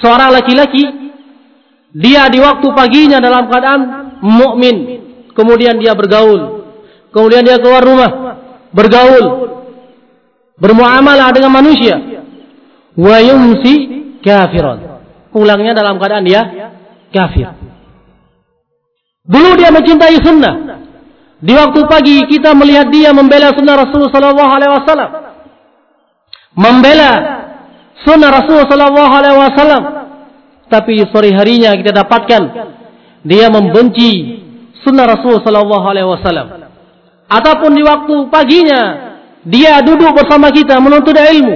seorang 0.03 0.35
laki-laki 0.35 1.10
dia 1.91 2.31
di 2.31 2.39
waktu 2.39 2.67
paginya 2.71 3.19
dalam 3.19 3.51
keadaan 3.51 3.81
mukmin, 4.23 4.77
kemudian 5.35 5.75
dia 5.79 5.95
bergaul, 5.99 6.67
kemudian 7.11 7.43
dia 7.43 7.59
keluar 7.59 7.83
rumah, 7.83 8.11
bergaul, 8.71 9.27
bermuamalah 10.55 11.35
dengan 11.35 11.51
manusia, 11.51 11.99
wa 12.95 13.17
yumsi 13.19 13.75
kafiran. 14.23 15.03
Pulangnya 15.31 15.79
dalam 15.79 15.99
keadaan 16.03 16.27
dia 16.27 16.43
kafir. 17.15 17.55
Dulu 19.27 19.55
dia 19.55 19.71
mencintai 19.71 20.19
sunnah. 20.19 20.55
Di 21.41 21.55
waktu 21.55 21.81
pagi 21.87 22.27
kita 22.27 22.51
melihat 22.53 22.91
dia 22.91 23.15
membela 23.15 23.55
sunnah 23.55 23.79
Rasulullah 23.79 24.35
wasallam. 24.75 25.11
Membela 26.59 27.13
sunnah 28.03 28.31
Rasulullah 28.43 28.91
wasallam. 29.39 30.00
Tapi 30.71 31.03
sore 31.11 31.35
harinya 31.35 31.75
kita 31.75 31.91
dapatkan 31.91 32.43
dia 33.27 33.51
membenci 33.51 34.39
sunnah 34.87 35.05
Rasulullah 35.05 35.43
sallallahu 35.43 35.87
alaihi 35.91 36.09
wasallam. 36.09 36.47
Ataupun 37.27 37.71
di 37.75 37.83
waktu 37.83 38.15
paginya 38.31 38.81
dia 39.43 39.83
duduk 39.83 40.15
bersama 40.15 40.55
kita 40.55 40.79
menuntut 40.79 41.19
ilmu, 41.19 41.55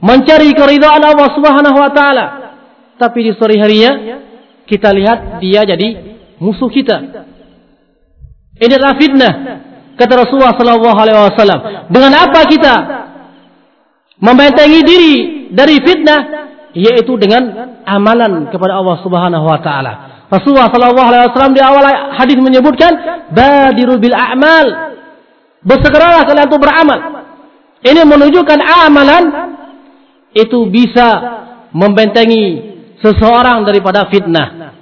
mencari 0.00 0.56
keridhaan 0.56 1.04
Allah 1.04 1.28
Subhanahu 1.36 1.76
wa 1.76 1.90
taala. 1.92 2.26
Tapi 2.96 3.18
di 3.20 3.32
sore 3.36 3.60
harinya 3.60 3.92
kita 4.64 4.88
lihat 4.96 5.42
dia 5.44 5.68
jadi 5.68 6.16
musuh 6.40 6.72
kita. 6.72 7.28
Ini 8.56 8.72
adalah 8.78 8.96
fitnah 8.96 9.32
kata 10.00 10.12
Rasulullah 10.24 10.56
sallallahu 10.56 10.98
alaihi 10.98 11.16
wasallam. 11.20 11.60
Dengan 11.92 12.12
apa 12.16 12.40
kita 12.48 12.74
membentengi 14.22 14.80
diri 14.86 15.16
dari 15.52 15.76
fitnah 15.82 16.20
yaitu 16.72 17.16
dengan 17.20 17.76
amalan 17.84 18.48
kepada 18.48 18.80
Allah 18.80 18.96
Subhanahu 19.04 19.44
wa 19.44 19.60
taala. 19.60 19.92
Rasulullah 20.32 20.72
sallallahu 20.72 21.08
alaihi 21.12 21.28
wasallam 21.28 21.52
di 21.52 21.60
awal 21.60 21.84
hadis 22.16 22.36
menyebutkan 22.40 22.92
badiru 23.32 24.00
bil 24.00 24.16
a'mal. 24.16 24.96
Bersegeralah 25.62 26.24
kalian 26.24 26.48
untuk 26.48 26.64
beramal. 26.64 26.98
Ini 27.84 28.02
menunjukkan 28.08 28.58
amalan 28.88 29.24
itu 30.32 30.58
bisa 30.72 31.08
membentengi 31.76 32.72
seseorang 33.04 33.68
daripada 33.68 34.08
fitnah. 34.08 34.72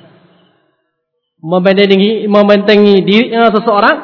Membentengi, 1.41 2.29
membentengi 2.29 3.01
diri 3.03 3.33
uh, 3.33 3.51
seseorang 3.51 3.97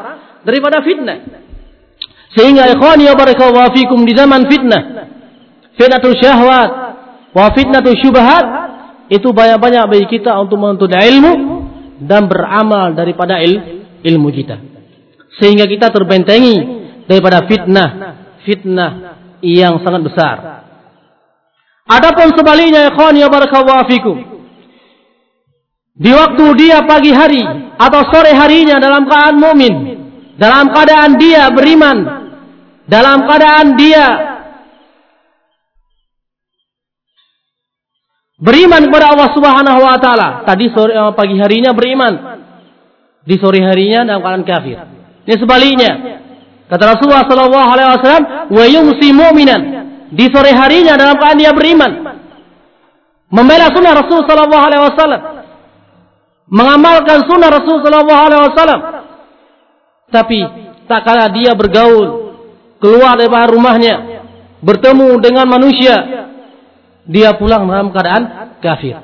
daripada 0.42 0.80
fitnah. 0.82 1.18
Sehingga 2.32 2.68
ikhwani 2.74 3.06
ya 3.06 3.14
barakallahu 3.14 3.76
fikum 3.76 4.02
di 4.02 4.12
zaman 4.16 4.48
fitnah. 4.48 4.82
Fitnatul 5.76 6.16
syahwat 6.16 6.85
wa 7.36 7.52
fitnatul 7.52 8.00
syubhat 8.00 8.44
itu 9.12 9.28
banyak-banyak 9.28 9.84
bagi 9.92 10.06
kita 10.18 10.32
untuk 10.40 10.56
menuntut 10.56 10.88
ilmu 10.88 11.32
dan 12.00 12.26
beramal 12.26 12.96
daripada 12.96 13.38
il, 13.44 13.84
ilmu 14.02 14.28
kita. 14.32 14.56
Sehingga 15.36 15.68
kita 15.68 15.92
terbentengi 15.92 16.56
daripada 17.04 17.44
fitnah, 17.44 17.88
fitnah 18.42 18.90
yang 19.44 19.78
sangat 19.84 20.02
besar. 20.10 20.36
Adapun 21.86 22.34
sebaliknya 22.34 22.90
ikhwan 22.90 23.14
ya 23.14 23.30
barakallahu 23.30 23.84
fikum. 23.86 24.16
Di 25.96 26.10
waktu 26.12 26.44
dia 26.60 26.82
pagi 26.84 27.14
hari 27.14 27.40
atau 27.78 28.00
sore 28.10 28.34
harinya 28.34 28.76
dalam 28.82 29.06
keadaan 29.06 29.36
mukmin, 29.38 29.74
dalam 30.36 30.74
keadaan 30.74 31.14
dia 31.16 31.48
beriman, 31.54 31.98
dalam 32.90 33.24
keadaan 33.24 33.78
dia 33.78 34.35
beriman 38.40 38.88
kepada 38.88 39.12
Allah 39.12 39.28
Subhanahu 39.32 39.80
wa 39.80 39.96
taala. 40.00 40.28
Tadi 40.44 40.70
sore 40.72 40.92
uh, 40.92 41.12
pagi 41.12 41.36
harinya 41.36 41.72
beriman. 41.72 42.14
Di 43.26 43.34
sore 43.42 43.58
harinya 43.58 44.06
dalam 44.06 44.22
keadaan 44.22 44.44
kafir. 44.46 44.78
Ini 45.26 45.34
sebaliknya. 45.34 45.92
Kata 46.66 46.94
Rasulullah 46.94 47.26
sallallahu 47.26 47.68
alaihi 47.74 47.88
wasallam, 47.94 48.24
"Wa 48.50 48.64
yumsi 48.66 49.08
mu'minan." 49.10 49.86
di 50.12 50.26
sore 50.30 50.54
harinya 50.54 50.94
dalam 50.94 51.18
keadaan 51.18 51.40
dia 51.40 51.50
beriman 51.50 51.92
membela 53.26 53.66
sunnah 53.74 53.94
Rasul 53.98 54.20
sallallahu 54.22 54.64
alaihi 54.70 54.84
wasallam 54.86 55.20
mengamalkan 56.46 57.18
sunnah 57.26 57.50
Rasul 57.50 57.82
sallallahu 57.82 58.22
alaihi 58.30 58.42
wasallam 58.46 58.80
tapi 60.14 60.40
tak 60.86 61.02
kala 61.02 61.26
dia 61.34 61.58
bergaul 61.58 62.38
keluar 62.78 63.18
dari 63.18 63.30
rumahnya 63.50 63.94
bertemu 64.62 65.18
dengan 65.18 65.46
manusia 65.50 65.96
dia 67.06 67.34
pulang 67.38 67.70
dalam 67.70 67.94
keadaan 67.94 68.22
kafir. 68.58 68.98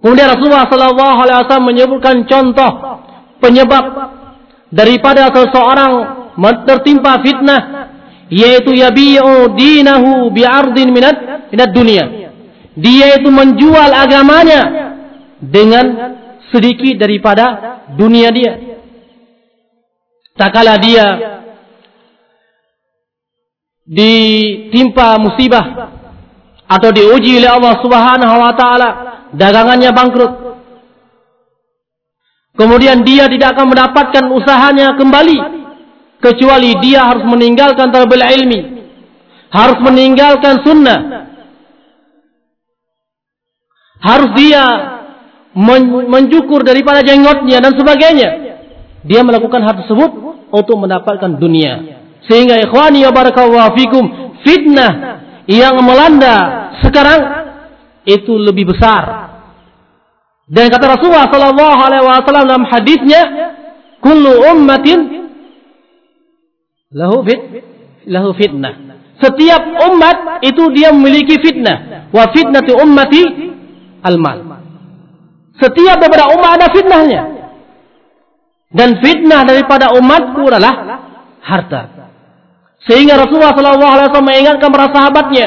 Kemudian 0.00 0.28
Rasulullah 0.28 0.68
sallallahu 0.68 1.18
alaihi 1.24 1.38
wasallam 1.42 1.68
menyebutkan 1.72 2.16
contoh 2.28 2.70
penyebab 3.40 3.84
daripada 4.70 5.32
seseorang 5.32 5.92
tertimpa 6.68 7.18
fitnah 7.24 7.62
yaitu 8.28 8.76
yabi'u 8.76 9.50
dinahu 9.56 10.30
bi'ardin 10.30 10.92
minat 10.92 11.16
minat 11.50 11.70
dunia. 11.72 12.04
Dia 12.76 13.16
itu 13.16 13.32
menjual 13.32 13.88
agamanya 13.88 14.62
dengan 15.40 15.86
sedikit 16.52 17.00
daripada 17.00 17.80
dunia 17.96 18.28
dia. 18.30 18.52
Tak 20.36 20.52
kala 20.52 20.76
dia 20.76 21.06
ditimpa 23.86 25.14
musibah 25.22 25.94
atau 26.66 26.90
diuji 26.90 27.38
oleh 27.38 27.50
Allah 27.50 27.74
Subhanahu 27.78 28.36
wa 28.42 28.52
taala 28.58 28.88
dagangannya 29.30 29.94
bangkrut. 29.94 30.32
Kemudian 32.58 33.06
dia 33.06 33.30
tidak 33.30 33.54
akan 33.54 33.70
mendapatkan 33.70 34.24
usahanya 34.34 34.98
kembali 34.98 35.38
kecuali 36.18 36.74
dia 36.82 37.06
harus 37.06 37.22
meninggalkan 37.28 37.94
talabul 37.94 38.18
ilmi 38.18 38.76
harus 39.50 39.78
meninggalkan 39.80 40.66
sunnah. 40.66 41.30
Harus 43.96 44.30
dia 44.36 44.64
mencukur 46.10 46.60
daripada 46.66 47.00
jenggotnya 47.00 47.64
dan 47.64 47.72
sebagainya. 47.72 48.30
Dia 49.06 49.22
melakukan 49.22 49.62
hal 49.62 49.80
tersebut 49.80 50.10
untuk 50.50 50.76
mendapatkan 50.76 51.38
dunia 51.38 51.95
sehingga 52.26 52.58
ikhwani 52.58 53.06
ya 53.06 53.10
barakallahu 53.14 53.74
fikum 53.78 54.04
fitnah 54.42 55.22
yang 55.46 55.78
melanda 55.82 56.70
sekarang 56.82 57.20
itu 58.06 58.34
lebih 58.34 58.74
besar. 58.74 59.34
Dan 60.46 60.70
kata 60.70 60.94
Rasulullah 60.98 61.26
sallallahu 61.26 61.78
alaihi 61.82 62.02
wasallam 62.06 62.46
dalam 62.46 62.66
hadisnya 62.70 63.22
kullu 63.98 64.46
ummatin 64.46 65.26
lahu 66.94 67.26
fit 67.26 67.40
lahu 68.06 68.30
fitnah. 68.34 68.74
Setiap 69.16 69.62
umat 69.90 70.44
itu 70.46 70.70
dia 70.76 70.94
memiliki 70.94 71.40
fitnah. 71.42 72.10
Wa 72.14 72.30
fitnatu 72.30 72.78
ummati 72.78 73.22
almal. 74.06 74.62
Setiap 75.56 75.98
daripada 75.98 76.30
umat 76.36 76.50
ada 76.60 76.66
fitnahnya. 76.70 77.22
Dan 78.70 79.00
fitnah 79.00 79.42
daripada 79.42 79.96
umatku 79.96 80.42
adalah 80.46 80.74
harta 81.40 81.95
sehingga 82.86 83.18
Rasulullah 83.18 83.50
sallallahu 83.50 83.92
alaihi 83.98 84.06
wasallam 84.08 84.30
mengingatkan 84.30 84.70
para 84.70 84.86
sahabatnya. 84.94 85.46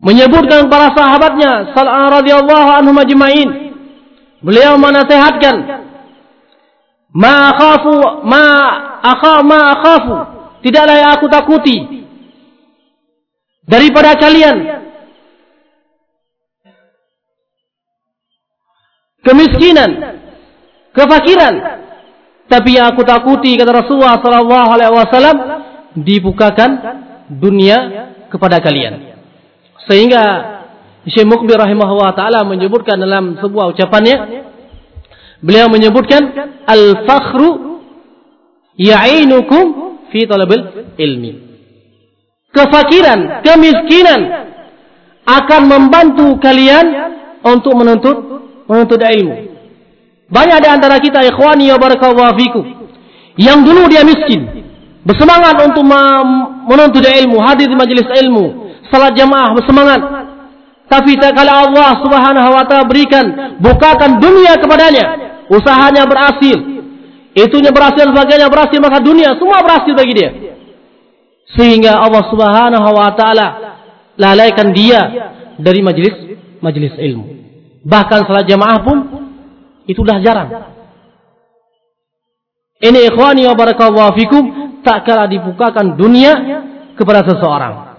Menyebutkan 0.00 0.70
para 0.70 0.94
sahabatnya 0.94 1.74
sallallahu 1.74 2.14
radhiyallahu 2.22 2.68
anhum 2.78 2.96
ajma'in. 3.02 3.50
Beliau 4.40 4.78
menasihatkan 4.78 5.56
ma 7.10 7.50
akhafu 7.52 8.22
ma 8.22 8.46
akha 9.02 9.34
ma 9.42 9.60
akhafu. 9.74 10.14
Tidaklah 10.62 10.94
yang 10.94 11.10
aku 11.18 11.26
takuti 11.26 12.06
daripada 13.66 14.14
kalian. 14.14 14.56
Kemiskinan 19.20 19.90
kefakiran 20.96 21.54
tapi 22.50 22.76
yang 22.76 22.90
aku 22.90 23.06
takuti 23.06 23.54
kata 23.54 23.86
Rasulullah 23.86 24.18
wasallam 24.18 25.36
dibukakan 25.94 26.70
dunia 27.30 28.10
kepada 28.26 28.58
kalian 28.58 29.14
sehingga 29.86 30.22
Syekh 31.06 31.24
Mukbir 31.24 31.56
rahimahullah 31.56 32.12
taala 32.12 32.44
menyebutkan 32.44 32.98
dalam 33.00 33.38
sebuah 33.40 33.72
ucapannya 33.72 34.50
Beliau 35.40 35.72
menyebutkan 35.72 36.52
al-fakhru 36.68 37.80
ya'inukum 38.76 39.64
fi 40.12 40.28
talabil 40.28 40.92
ilmi. 41.00 41.32
Kefakiran, 42.52 43.40
kemiskinan 43.40 44.20
akan 45.24 45.62
membantu 45.64 46.36
kalian 46.44 46.86
untuk 47.40 47.72
menuntut 47.72 48.16
menuntut 48.68 49.00
ilmu. 49.00 49.49
Banyak 50.30 50.58
di 50.62 50.68
antara 50.70 51.02
kita 51.02 51.26
ikhwani 51.26 51.74
wa 51.74 51.78
barakallahu 51.82 52.38
fikum 52.38 52.64
yang 53.40 53.64
dulu 53.64 53.88
dia 53.90 54.04
miskin, 54.04 54.46
bersemangat 55.02 55.58
untuk 55.64 55.80
menuntut 56.66 57.02
ilmu, 57.02 57.40
hadir 57.40 57.72
di 57.72 57.76
majlis 57.78 58.06
ilmu, 58.20 58.74
salat 58.92 59.16
jamaah 59.16 59.56
bersemangat. 59.56 60.00
Tapi 60.90 61.14
tak 61.22 61.38
kala 61.38 61.70
Allah 61.70 62.02
Subhanahu 62.02 62.50
wa 62.50 62.64
taala 62.66 62.84
berikan 62.84 63.56
bukakan 63.62 64.18
dunia 64.18 64.58
kepadanya, 64.58 65.04
usahanya 65.48 66.04
berhasil. 66.04 66.58
Itunya 67.30 67.70
berhasil 67.70 68.10
sebagainya 68.10 68.50
berhasil 68.50 68.78
maka 68.82 68.98
dunia 68.98 69.38
semua 69.38 69.62
berhasil 69.62 69.94
bagi 69.94 70.14
dia. 70.18 70.30
Sehingga 71.54 71.94
Allah 71.94 72.26
Subhanahu 72.26 72.88
wa 72.90 73.10
taala 73.14 73.46
lalaikan 74.18 74.74
dia 74.74 75.30
dari 75.56 75.80
majlis 75.80 76.14
majlis 76.58 76.98
ilmu. 76.98 77.24
Bahkan 77.86 78.26
salat 78.28 78.44
jamaah 78.50 78.78
pun 78.84 78.98
itu 79.90 80.00
dah 80.06 80.22
jarang. 80.22 80.50
Ini 82.80 83.12
ikhwani 83.12 83.44
wa 83.44 83.54
barakallahu 83.58 84.14
fikum 84.16 84.44
tak 84.86 85.04
kala 85.04 85.26
dibukakan 85.26 85.98
dunia 85.98 86.32
kepada 86.94 87.26
seseorang. 87.26 87.98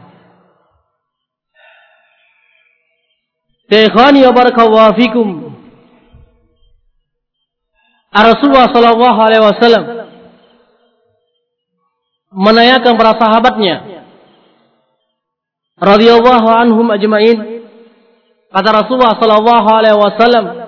Ikhwani 3.72 4.24
wa 4.26 4.34
barakallahu 4.34 4.96
fikum 4.98 5.28
Rasulullah 8.12 8.68
sallallahu 8.68 9.20
alaihi 9.24 9.44
wasallam 9.48 9.84
menanyakan 12.36 13.00
para 13.00 13.16
sahabatnya 13.16 14.04
radhiyallahu 15.80 16.48
anhum 16.52 16.92
ajmain 16.92 17.64
kata 18.52 18.70
Rasulullah 18.84 19.16
sallallahu 19.16 19.68
alaihi 19.72 19.96
wasallam 19.96 20.61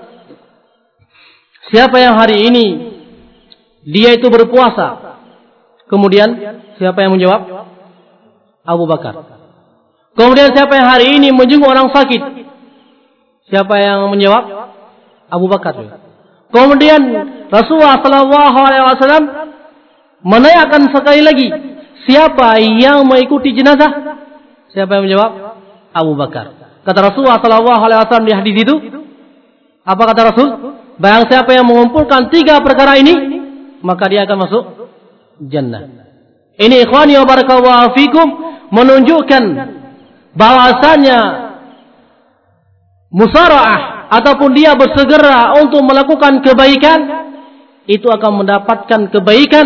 siapa 1.74 1.98
yang 1.98 2.14
hari 2.14 2.46
ini 2.46 2.66
dia 3.90 4.14
itu 4.14 4.30
berpuasa 4.30 5.18
kemudian 5.90 6.30
siapa 6.78 7.02
yang 7.02 7.18
menjawab 7.18 7.66
Abu 8.62 8.86
Bakar 8.86 9.18
kemudian 10.14 10.54
siapa 10.54 10.78
yang 10.78 10.88
hari 10.88 11.18
ini 11.18 11.34
menjenguk 11.34 11.68
orang 11.68 11.90
sakit 11.90 12.44
Siapa 13.54 13.76
yang 13.78 14.08
menjawab? 14.08 14.44
Abu 15.30 15.46
Bakar. 15.46 15.78
Kemudian 16.54 17.02
Rasulullah 17.54 18.02
wasallam 18.02 19.24
menanyakan 20.26 20.90
sekali 20.90 21.22
lagi, 21.22 21.48
siapa 22.10 22.62
yang 22.62 23.06
mengikuti 23.06 23.54
jenazah? 23.54 24.18
Siapa 24.74 24.98
yang 24.98 25.06
menjawab? 25.10 25.32
Abu 25.94 26.14
Bakar. 26.18 26.58
Kata 26.82 27.14
Rasulullah 27.14 27.38
wasallam 27.38 28.26
di 28.26 28.34
hadis 28.34 28.56
itu, 28.58 28.76
apa 29.86 30.02
kata 30.02 30.34
Rasul? 30.34 30.48
Barang 31.02 31.26
siapa 31.26 31.50
yang 31.58 31.66
mengumpulkan 31.66 32.30
tiga 32.30 32.62
perkara 32.62 32.98
ini, 33.02 33.14
maka 33.82 34.06
dia 34.10 34.26
akan 34.30 34.38
masuk 34.46 34.64
jannah. 35.50 35.90
Ini 36.54 36.86
ikhwani 36.86 37.18
wa 37.18 37.26
barakallahu 37.26 37.98
fikum 37.98 38.28
menunjukkan 38.70 39.44
bahwasanya 40.38 41.20
musara'ah 43.10 44.10
ataupun 44.22 44.54
dia 44.54 44.78
bersegera 44.78 45.58
untuk 45.58 45.82
melakukan 45.82 46.46
kebaikan 46.46 47.00
itu 47.90 48.06
akan 48.06 48.46
mendapatkan 48.46 49.10
kebaikan 49.10 49.66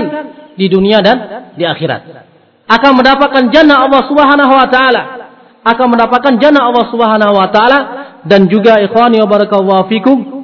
di 0.55 0.71
dunia 0.71 1.03
dan 1.03 1.51
di 1.53 1.63
akhirat. 1.67 2.25
Akan 2.67 2.99
mendapatkan 2.99 3.51
jannah 3.51 3.83
Allah 3.87 4.01
Subhanahu 4.07 4.53
wa 4.55 4.67
taala. 4.67 5.03
Akan 5.63 5.87
mendapatkan 5.91 6.39
jannah 6.39 6.67
Allah 6.67 6.85
Subhanahu 6.91 7.33
wa 7.35 7.47
taala. 7.51 7.79
Dan 8.27 8.51
juga 8.51 8.81
ikhwani 8.83 9.23
wa 9.23 9.27
barakallahu 9.29 9.87
fikum 9.87 10.36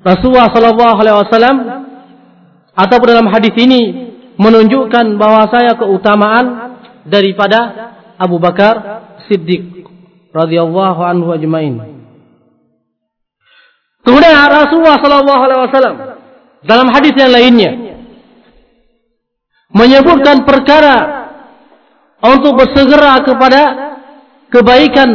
Rasulullah 0.00 0.48
sallallahu 0.48 0.96
alaihi 0.96 1.16
wasallam 1.20 1.56
atau 2.72 2.96
dalam 3.04 3.28
hadis 3.28 3.52
ini 3.60 3.82
menunjukkan 4.40 5.20
bahawa 5.20 5.52
saya 5.52 5.76
keutamaan 5.76 6.76
daripada 7.04 7.92
Abu 8.16 8.40
Bakar 8.40 9.04
Siddiq 9.28 9.84
radhiyallahu 10.32 11.00
anhu 11.04 11.36
ajmain. 11.36 12.00
Kemudian 14.00 14.32
Rasulullah 14.48 14.96
sallallahu 14.96 15.40
alaihi 15.44 15.60
wasallam 15.68 15.96
dalam 16.64 16.88
hadis 16.88 17.12
yang 17.20 17.32
lainnya 17.32 17.72
menyebutkan 19.76 20.48
perkara 20.48 20.96
untuk 22.20 22.56
bersegera 22.56 23.20
kepada 23.24 23.62
kebaikan, 24.48 25.10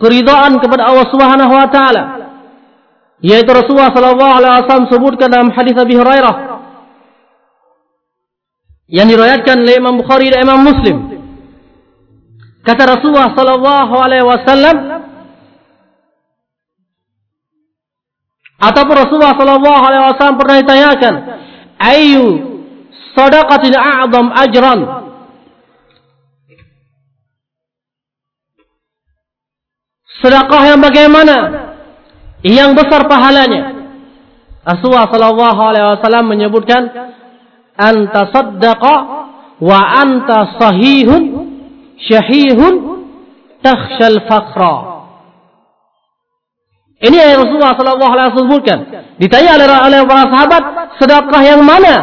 keridhaan 0.00 0.56
kepada 0.60 0.88
Allah 0.88 1.06
Subhanahu 1.12 1.52
wa 1.52 1.68
taala. 1.68 2.21
Yaitu 3.22 3.50
Rasulullah 3.54 3.94
sallallahu 3.94 4.32
alaihi 4.38 4.66
wasallam 4.66 4.86
sebutkan 4.90 5.30
dalam 5.30 5.54
hadis 5.54 5.78
Abi 5.78 5.94
Hurairah 5.94 6.36
yang 8.90 9.06
diriwayatkan 9.06 9.56
oleh 9.62 9.78
Imam 9.78 9.94
Bukhari 10.02 10.28
dan 10.28 10.42
Imam 10.42 10.60
Muslim 10.60 11.12
Kata 12.62 12.82
Rasulullah 12.86 13.34
sallallahu 13.34 13.94
alaihi 13.98 14.22
wasallam 14.22 14.76
ataupun 18.62 18.94
Rasulullah 18.94 19.34
sallallahu 19.34 19.82
alaihi 19.82 20.04
wasallam 20.14 20.38
pernah 20.38 20.56
ditanyakan, 20.62 21.14
"Ayu 21.82 22.26
sadaqatin 23.18 23.74
a'zam 23.74 24.26
ajran?" 24.30 24.80
Sedekah 30.22 30.62
yang 30.70 30.78
bagaimana? 30.78 31.36
Yang 32.42 32.70
besar 32.74 33.06
pahalanya. 33.06 33.82
Rasulullah 34.62 35.10
wasallam 35.10 36.26
menyebutkan, 36.26 36.90
"Anta 37.74 38.30
saddaqa 38.30 38.94
wa 39.62 39.78
anta 39.78 40.58
sahihun 40.58 41.22
syahihun 41.98 42.74
takhshal 43.62 44.26
faqra. 44.26 44.76
Ini 47.02 47.14
yang 47.18 47.42
Rasulullah 47.46 47.74
wasallam 47.74 48.34
sebutkan. 48.38 48.78
Ditanya 49.18 49.58
oleh, 49.58 49.66
oleh 49.66 50.00
para 50.06 50.30
sahabat, 50.30 50.62
sedekah 50.98 51.42
yang 51.42 51.62
mana 51.62 51.94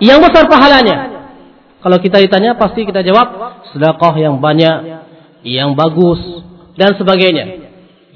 yang 0.00 0.20
besar 0.20 0.48
pahalanya? 0.48 1.16
Kalau 1.80 2.00
kita 2.00 2.20
ditanya 2.20 2.56
pasti 2.56 2.84
kita 2.84 3.04
jawab 3.04 3.60
sedekah 3.72 4.14
yang 4.16 4.40
banyak, 4.40 5.04
yang 5.44 5.76
bagus 5.76 6.20
dan 6.80 6.96
sebagainya. 6.96 7.65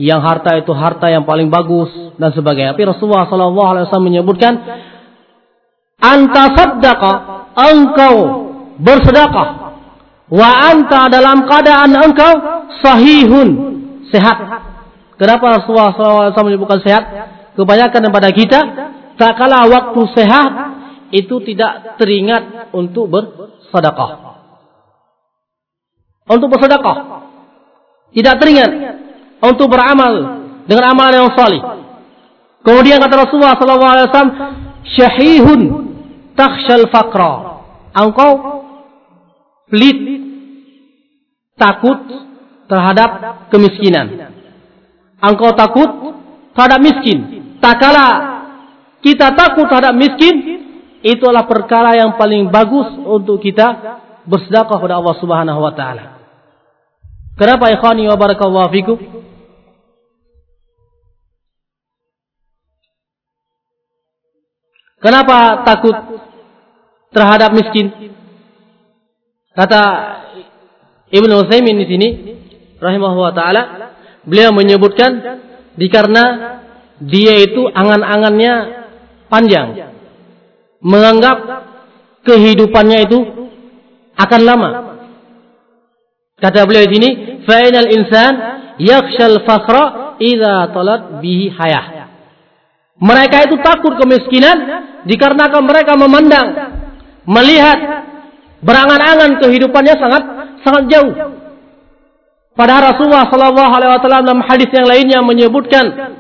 Yang 0.01 0.21
harta 0.25 0.57
itu 0.57 0.73
harta 0.73 1.13
yang 1.13 1.29
paling 1.29 1.53
bagus 1.53 1.93
dan 2.17 2.33
sebagainya. 2.33 2.73
Tapi 2.73 2.89
Rasulullah 2.89 3.29
wasallam 3.29 4.09
menyebutkan 4.09 4.57
anta 6.01 6.45
saddaqa 6.57 7.13
engkau 7.53 8.17
bersedekah. 8.81 9.49
Wa 10.33 10.51
anta 10.73 11.13
dalam 11.13 11.45
keadaan 11.45 11.93
engkau 11.93 12.33
sahihun. 12.81 13.49
Sehat. 14.09 14.41
Kenapa 15.21 15.61
Rasulullah 15.61 15.93
SAW 16.33 16.49
menyebutkan 16.49 16.81
sehat? 16.81 17.05
Kebanyakan 17.61 18.01
daripada 18.01 18.33
kita 18.33 18.61
tak 19.21 19.37
kala 19.37 19.69
waktu 19.69 20.01
sehat 20.17 20.51
itu 21.13 21.45
tidak 21.45 22.01
teringat 22.01 22.73
untuk 22.73 23.05
bersedekah. 23.13 24.11
Untuk 26.25 26.49
bersedekah. 26.49 26.97
Tidak 28.17 28.35
teringat 28.41 28.71
untuk 29.41 29.67
beramal 29.73 30.45
dengan 30.69 30.85
amalan 30.93 31.27
yang 31.27 31.33
salih 31.35 31.63
kemudian 32.65 33.01
kata 33.01 33.27
Rasulullah 33.27 33.57
SAW 33.57 34.31
syahihun 34.85 35.61
takhshal 36.37 36.89
faqra 36.93 37.65
engkau 37.97 38.31
pelit 39.71 39.99
takut 41.61 41.99
terhadap 42.65 43.11
kemiskinan. 43.53 44.33
Engkau 45.21 45.53
takut 45.53 46.17
terhadap 46.57 46.81
miskin. 46.81 47.19
Tak 47.61 47.77
kala 47.77 48.09
kita 49.05 49.37
takut 49.37 49.69
terhadap 49.69 49.93
miskin, 49.93 50.65
itu 51.05 51.23
adalah 51.25 51.45
perkara 51.45 51.97
yang 51.97 52.17
paling 52.17 52.49
bagus 52.49 52.89
untuk 53.05 53.41
kita 53.41 54.01
bersedekah 54.25 54.77
kepada 54.81 54.97
Allah 55.01 55.17
Subhanahu 55.21 55.61
wa 55.61 55.73
taala. 55.77 56.05
Kenapa 57.37 57.73
ikhwani 57.73 58.09
wa 58.09 58.17
barakallahu 58.17 58.69
fikum? 58.73 58.97
Kenapa 65.01 65.65
takut 65.65 65.97
terhadap 67.13 67.51
miskin? 67.57 68.13
Kata 69.57 69.83
Ibn 71.11 71.31
Uthaymin 71.43 71.77
di 71.83 71.87
sini 71.91 72.09
rahimahullah 72.79 73.33
taala 73.35 73.63
beliau 74.23 74.55
menyebutkan 74.55 75.43
dikarena 75.75 76.25
dia 77.01 77.35
itu 77.41 77.67
angan-angannya 77.67 78.55
panjang 79.27 79.97
menganggap 80.85 81.67
kehidupannya 82.23 82.99
itu 83.09 83.19
akan 84.21 84.41
lama 84.45 84.71
Kata 86.41 86.65
beliau 86.65 86.89
di 86.89 86.97
sini, 86.97 87.11
"Fa'inal 87.45 87.89
insan 87.93 88.33
yakhshal 88.81 89.45
fakhra 89.45 90.17
idza 90.17 90.73
talat 90.73 91.21
bihi 91.21 91.53
hayah." 91.53 92.00
Mereka 93.01 93.49
itu 93.49 93.57
takut 93.65 93.97
kemiskinan 93.97 94.57
dikarenakan 95.09 95.63
mereka 95.65 95.97
memandang, 95.97 96.49
melihat 97.25 98.05
berangan-angan 98.61 99.41
kehidupannya 99.41 99.95
sangat 99.97 100.23
sangat 100.61 100.85
jauh. 100.93 101.13
Pada 102.53 102.93
Rasulullah 102.93 103.25
sallallahu 103.33 103.73
alaihi 103.73 103.91
wasallam 103.97 104.25
dalam 104.29 104.45
hadis 104.45 104.69
yang 104.69 104.85
lainnya 104.85 105.25
menyebutkan 105.25 106.13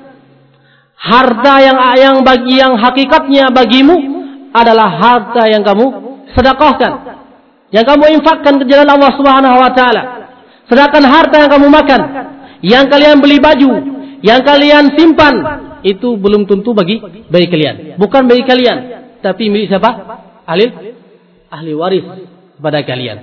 harta 0.96 1.54
yang 1.60 1.76
yang 2.00 2.16
bagi 2.24 2.56
yang 2.56 2.80
hakikatnya 2.80 3.52
bagimu 3.52 3.96
adalah 4.56 4.88
harta 4.88 5.52
yang 5.52 5.60
kamu 5.60 5.84
sedekahkan. 6.32 7.20
Yang 7.70 7.86
kamu 7.92 8.04
infakkan 8.18 8.56
ke 8.56 8.64
jalan 8.72 8.88
Allah 8.88 9.12
Subhanahu 9.20 9.56
wa 9.60 9.70
taala. 9.76 10.02
Sedangkan 10.64 11.04
harta 11.04 11.36
yang 11.44 11.50
kamu 11.52 11.66
makan, 11.68 12.00
yang 12.64 12.84
kalian 12.88 13.20
beli 13.20 13.36
baju, 13.36 13.70
yang 14.24 14.40
kalian 14.40 14.96
simpan 14.96 15.34
itu 15.82 16.16
belum 16.16 16.44
tentu 16.46 16.72
bagi 16.76 17.00
bagi 17.28 17.46
kalian. 17.48 18.00
Bukan 18.00 18.28
bagi 18.28 18.44
kalian, 18.44 18.78
tapi 19.24 19.48
milik 19.48 19.68
siapa? 19.72 19.90
Ahli 20.44 20.66
ahli 21.50 21.72
waris 21.76 22.04
kepada 22.56 22.80
kalian. 22.86 23.18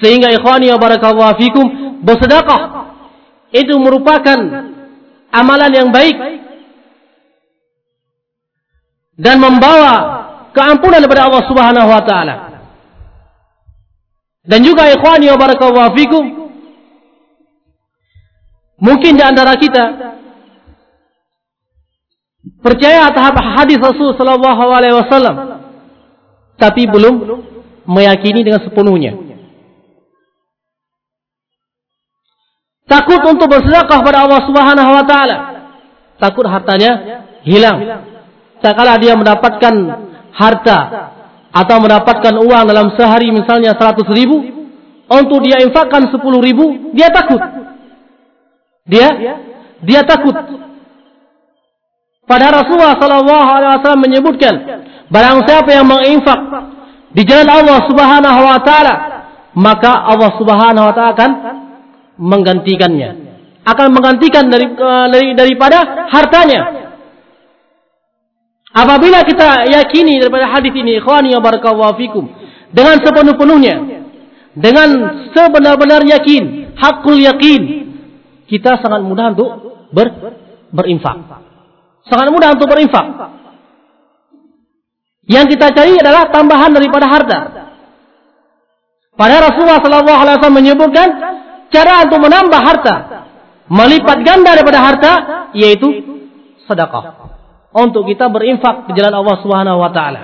Sehingga 0.00 0.28
ikhwani 0.36 0.68
wa 0.72 0.78
barakallahu 0.78 1.38
fikum 1.40 1.66
bersedekah 2.04 2.60
itu 3.52 3.74
merupakan 3.80 4.38
amalan 5.32 5.72
yang 5.72 5.88
baik 5.88 6.16
dan 9.16 9.40
membawa 9.40 9.94
keampunan 10.52 11.00
kepada 11.00 11.28
Allah 11.28 11.42
Subhanahu 11.48 11.88
wa 11.88 12.02
taala. 12.04 12.36
Dan 14.46 14.62
juga 14.62 14.86
ikhwani 14.92 15.32
wa 15.32 15.38
barakallahu 15.40 15.96
fikum 15.96 16.24
mungkin 18.76 19.16
di 19.16 19.24
antara 19.24 19.56
kita 19.56 19.84
percaya 22.66 23.06
tahap 23.14 23.38
hadis 23.38 23.78
Rasul 23.78 24.18
sallallahu 24.18 24.62
alaihi 24.74 24.98
wasallam 24.98 25.36
tapi 26.58 26.88
belum 26.90 27.14
meyakini 27.86 28.42
dengan 28.42 28.64
sepenuhnya. 28.64 29.14
Takut 32.86 33.18
untuk 33.28 33.50
bersedekah 33.50 33.98
kepada 34.02 34.24
Allah 34.24 34.40
Subhanahu 34.46 34.90
wa 34.94 35.04
taala. 35.04 35.36
Takut 36.16 36.46
hartanya 36.46 37.22
hilang. 37.44 37.78
Tak 38.62 38.72
kala 38.72 38.96
dia 38.96 39.12
mendapatkan 39.18 39.74
harta 40.32 40.78
atau 41.52 41.76
mendapatkan 41.80 42.34
uang 42.40 42.64
dalam 42.68 42.92
sehari 42.96 43.32
misalnya 43.32 43.76
100 43.76 44.00
ribu 44.12 44.36
untuk 45.08 45.40
dia 45.44 45.60
infakkan 45.64 46.12
10 46.12 46.20
ribu 46.20 46.92
dia 46.92 47.08
takut 47.08 47.40
dia 48.84 49.08
dia 49.80 50.00
takut 50.04 50.34
pada 52.26 52.50
Rasulullah 52.50 52.98
wasallam 52.98 54.02
menyebutkan 54.02 54.54
barang 55.08 55.38
siapa 55.46 55.70
yang 55.70 55.86
menginfak 55.86 56.40
di 57.14 57.22
jalan 57.22 57.48
Allah 57.48 57.78
Subhanahu 57.86 58.40
wa 58.42 58.58
taala 58.66 58.94
maka 59.56 60.10
Allah 60.10 60.30
Subhanahu 60.36 60.84
wa 60.90 60.94
taala 60.94 61.10
akan 61.14 61.30
menggantikannya 62.18 63.10
akan 63.66 63.86
menggantikan 63.90 64.46
dari, 64.46 64.66
dari 65.10 65.28
daripada 65.34 66.06
hartanya 66.10 66.86
Apabila 68.76 69.24
kita 69.24 69.72
yakini 69.72 70.20
daripada 70.20 70.52
hadis 70.52 70.76
ini, 70.76 71.00
ikhwani 71.00 71.32
wa 71.32 71.40
barakallahu 71.40 71.96
fikum, 71.96 72.28
dengan 72.76 73.00
sepenuh-penuhnya, 73.00 73.76
dengan 74.52 74.88
sebenar-benar 75.32 76.04
yakin, 76.04 76.76
hakul 76.76 77.16
yakin, 77.16 77.62
kita 78.44 78.76
sangat 78.84 79.00
mudah 79.00 79.32
untuk 79.32 79.48
ber, 79.96 80.12
berinfak. 80.76 81.16
Sangat 82.06 82.26
mudah 82.30 82.54
untuk 82.54 82.70
berinfak. 82.70 83.06
Yang 85.26 85.58
kita 85.58 85.74
cari 85.74 85.98
adalah 85.98 86.30
tambahan 86.30 86.70
daripada 86.70 87.06
harta. 87.10 87.38
Pada 89.16 89.36
Rasulullah 89.42 89.82
sallallahu 89.82 90.20
alaihi 90.22 90.36
wasallam 90.38 90.58
menyebutkan 90.60 91.08
cara 91.72 92.06
untuk 92.06 92.20
menambah 92.22 92.60
harta, 92.62 92.94
melipat 93.66 94.18
ganda 94.22 94.54
daripada 94.54 94.78
harta 94.78 95.12
yaitu 95.56 95.88
sedekah 96.68 97.26
untuk 97.74 98.06
kita 98.06 98.30
berinfak 98.30 98.86
di 98.86 98.92
jalan 98.94 99.18
Allah 99.18 99.36
Subhanahu 99.42 99.78
wa 99.82 99.90
taala. 99.90 100.20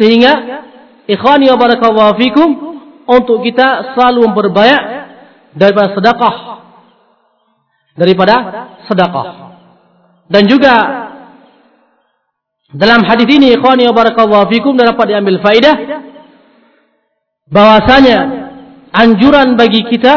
Sehingga 0.00 0.32
wa 1.06 1.56
barakallahu 1.56 2.18
fikum 2.18 2.48
untuk 3.06 3.46
kita 3.46 3.94
selalu 3.94 4.34
berbayak 4.34 4.82
daripada 5.54 5.94
sedekah 5.94 6.36
daripada 7.96 8.34
sedekah. 8.90 9.45
Dan 10.26 10.42
juga 10.50 10.74
dalam 12.74 13.06
hadis 13.06 13.30
ini 13.30 13.54
ikhwani 13.54 13.86
wa 13.86 13.94
barakallahu 13.94 14.50
fikum 14.50 14.74
dapat 14.74 15.14
diambil 15.14 15.38
faedah 15.38 15.76
bahwasanya 17.46 18.18
anjuran 18.90 19.54
bagi 19.54 19.86
kita 19.86 20.14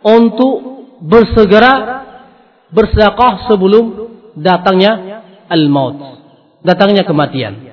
untuk 0.00 0.88
bersegera 1.04 2.00
bersedekah 2.72 3.50
sebelum 3.50 3.84
datangnya 4.38 5.22
al-maut. 5.52 6.22
Datangnya 6.64 7.04
kematian. 7.04 7.70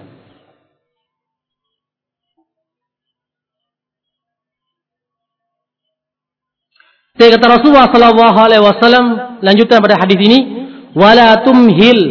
Saya 7.18 7.34
kata 7.34 7.46
Rasulullah 7.50 7.90
sallallahu 7.90 8.38
alaihi 8.38 8.62
wasallam 8.62 9.06
lanjutan 9.42 9.82
pada 9.82 9.98
hadis 9.98 10.22
ini, 10.22 10.67
wala 10.98 11.46
tumhil 11.46 12.02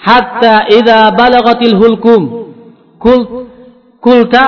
hatta 0.00 0.54
idza 0.72 1.12
balagatil 1.12 1.76
hulkum. 1.76 2.22
Kul 2.98 3.20
kulta 4.00 4.44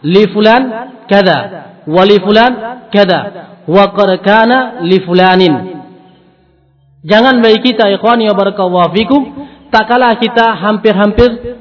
li 0.00 0.24
fulan 0.32 0.62
kada 1.04 1.38
wa 1.84 2.02
li 2.08 2.16
fulan 2.24 2.52
kada 2.88 3.20
wa 3.68 3.84
qad 3.92 4.10
kana 4.24 4.58
li 4.88 4.98
fulanin. 5.04 5.54
Jangan 7.04 7.40
bagi 7.40 7.72
kita 7.72 7.88
ikhwani 7.96 8.28
wa 8.28 8.36
barakallahu 8.36 8.92
fikum 8.96 9.22
tak 9.72 9.88
kalah 9.88 10.16
kita 10.20 10.56
hampir-hampir 10.56 11.60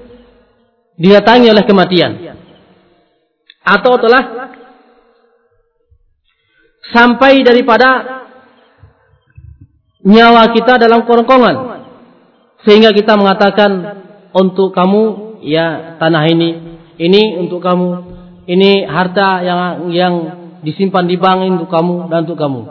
didatangi 1.00 1.48
oleh 1.48 1.63
kematian. 1.63 2.12
Atau 3.63 4.00
telah 4.04 4.52
sampai 6.91 7.45
daripada 7.45 8.18
nyawa 10.05 10.55
kita 10.55 10.79
dalam 10.79 11.03
korongkongan 11.03 11.55
sehingga 12.63 12.91
kita 12.91 13.15
mengatakan 13.15 13.71
untuk 14.35 14.75
kamu 14.75 15.29
ya 15.43 15.95
tanah 15.99 16.23
ini. 16.29 16.49
Ini 16.99 17.39
untuk 17.39 17.63
kamu. 17.63 17.89
Ini 18.49 18.89
harta 18.89 19.45
yang 19.45 19.59
yang 19.93 20.13
disimpan 20.65 21.05
di 21.07 21.15
bank 21.15 21.39
untuk 21.47 21.69
kamu 21.71 22.12
dan 22.12 22.27
untuk 22.27 22.39
kamu. 22.39 22.62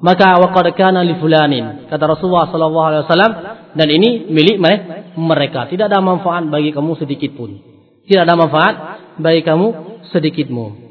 Maka 0.00 0.40
waqad 0.40 0.72
kana 0.80 1.04
li 1.04 1.12
fulanin 1.20 1.84
kata 1.92 2.04
Rasulullah 2.08 2.48
sallallahu 2.48 2.86
alaihi 2.88 3.02
wasallam 3.04 3.32
dan 3.76 3.88
ini 3.92 4.32
milik 4.32 4.56
mereka. 5.14 5.68
Tidak 5.68 5.86
ada 5.86 6.00
manfaat 6.00 6.48
bagi 6.48 6.72
kamu 6.72 6.96
sedikit 6.96 7.36
pun. 7.36 7.60
Tidak 8.08 8.24
ada 8.24 8.34
manfaat 8.34 8.74
bagi 9.20 9.44
kamu 9.44 10.00
sedikitmu. 10.08 10.88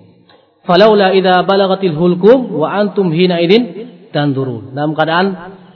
Falaula 0.64 1.12
idza 1.18 1.42
balagatil 1.44 1.98
hulkum 1.98 2.54
wa 2.54 2.70
antum 2.70 3.10
hina 3.10 3.42
idin 3.42 3.98
tanzurun 4.14 4.76
dalam 4.76 4.94
keadaan 4.98 5.28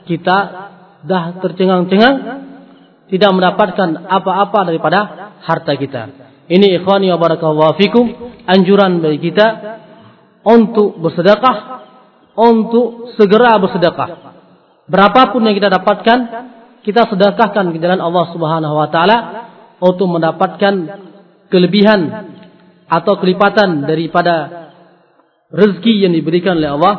kita 0.04 0.36
dah 1.04 1.24
tercengang-cengang 1.40 2.16
tidak 3.08 3.30
mendapatkan 3.36 4.08
apa-apa 4.08 4.60
daripada 4.68 4.98
harta 5.44 5.72
kita 5.76 6.02
ini 6.48 6.76
ikhwani 6.80 7.08
wa 7.12 7.18
barakallahu 7.20 7.76
fikum 7.80 8.04
anjuran 8.44 9.00
bagi 9.00 9.32
kita 9.32 9.46
untuk 10.44 11.00
bersedekah 11.00 11.74
untuk 12.34 13.14
segera 13.14 13.56
bersedekah. 13.62 14.36
Berapapun 14.90 15.46
yang 15.48 15.56
kita 15.56 15.72
dapatkan, 15.72 16.18
kita 16.84 17.08
sedekahkan 17.08 17.72
ke 17.72 17.78
jalan 17.80 18.02
Allah 18.02 18.24
Subhanahu 18.34 18.74
wa 18.76 18.88
taala 18.92 19.18
untuk 19.80 20.10
mendapatkan 20.10 20.74
kelebihan 21.48 22.00
atau 22.84 23.16
kelipatan 23.16 23.88
daripada 23.88 24.68
rezeki 25.48 26.04
yang 26.04 26.12
diberikan 26.12 26.60
oleh 26.60 26.70
Allah 26.76 26.94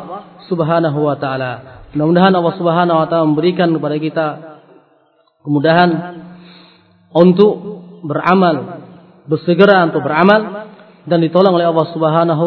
Subhanahu 0.46 0.98
wa 1.00 1.16
taala. 1.16 1.84
Mudah-mudahan 1.96 2.32
Allah 2.36 2.54
Subhanahu 2.60 2.98
wa 3.00 3.06
taala 3.08 3.24
memberikan 3.24 3.72
kepada 3.72 3.96
kita 3.96 4.26
kemudahan 5.42 5.90
untuk 7.16 7.54
beramal, 8.04 8.84
bersegera 9.24 9.88
untuk 9.88 10.04
beramal 10.04 10.70
dan 11.08 11.18
ditolong 11.24 11.56
oleh 11.56 11.66
Allah 11.66 11.86
Subhanahu 11.90 12.46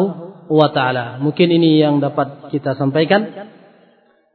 wa 0.50 0.68
taala. 0.70 1.18
Mungkin 1.18 1.50
ini 1.50 1.82
yang 1.82 1.98
dapat 1.98 2.52
kita 2.54 2.78
sampaikan. 2.78 3.50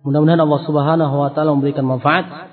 Mudah-mudahan 0.06 0.41
Allah 0.44 0.62
Subhanahu 0.68 1.15
wa 1.15 1.30
taala 1.32 1.56
memberikan 1.56 1.88
manfaat 1.88 2.52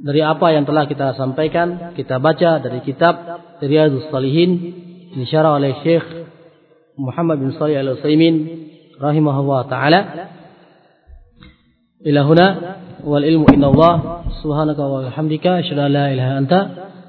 dari 0.00 0.24
apa 0.24 0.48
yang 0.56 0.64
telah 0.64 0.88
kita 0.88 1.12
sampaikan, 1.12 1.92
kita 1.92 2.16
baca 2.16 2.56
dari 2.56 2.80
kitab 2.80 3.14
Riyadhus 3.60 4.08
Salihin 4.08 4.50
disyarah 5.12 5.60
oleh 5.60 5.76
Syekh 5.84 6.06
Muhammad 6.96 7.44
bin 7.44 7.52
Shalih 7.52 7.84
Al-Utsaimin 7.84 8.34
rahimahullah 9.00 9.60
taala. 9.72 10.00
Ila 12.04 12.20
huna 12.24 12.46
wal 13.04 13.24
ilmu 13.24 13.48
inna 13.52 13.66
Allah 13.72 13.94
subhanaka 14.40 14.80
wa 14.84 15.04
bihamdika 15.08 15.60
asyhadu 15.60 15.88
an 15.88 15.92
la 15.92 16.04
ilaha 16.12 16.28
illa 16.30 16.40
anta 16.40 16.58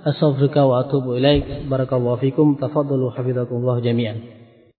astaghfiruka 0.09 0.65
wa 0.65 0.83
atubu 0.83 1.19
ilaik. 1.19 1.67
Barakallahu 1.69 2.19
fikum. 2.23 2.55
Tafaddalu 2.59 3.11
hafizakumullah 3.15 3.79
jami'an. 3.83 4.40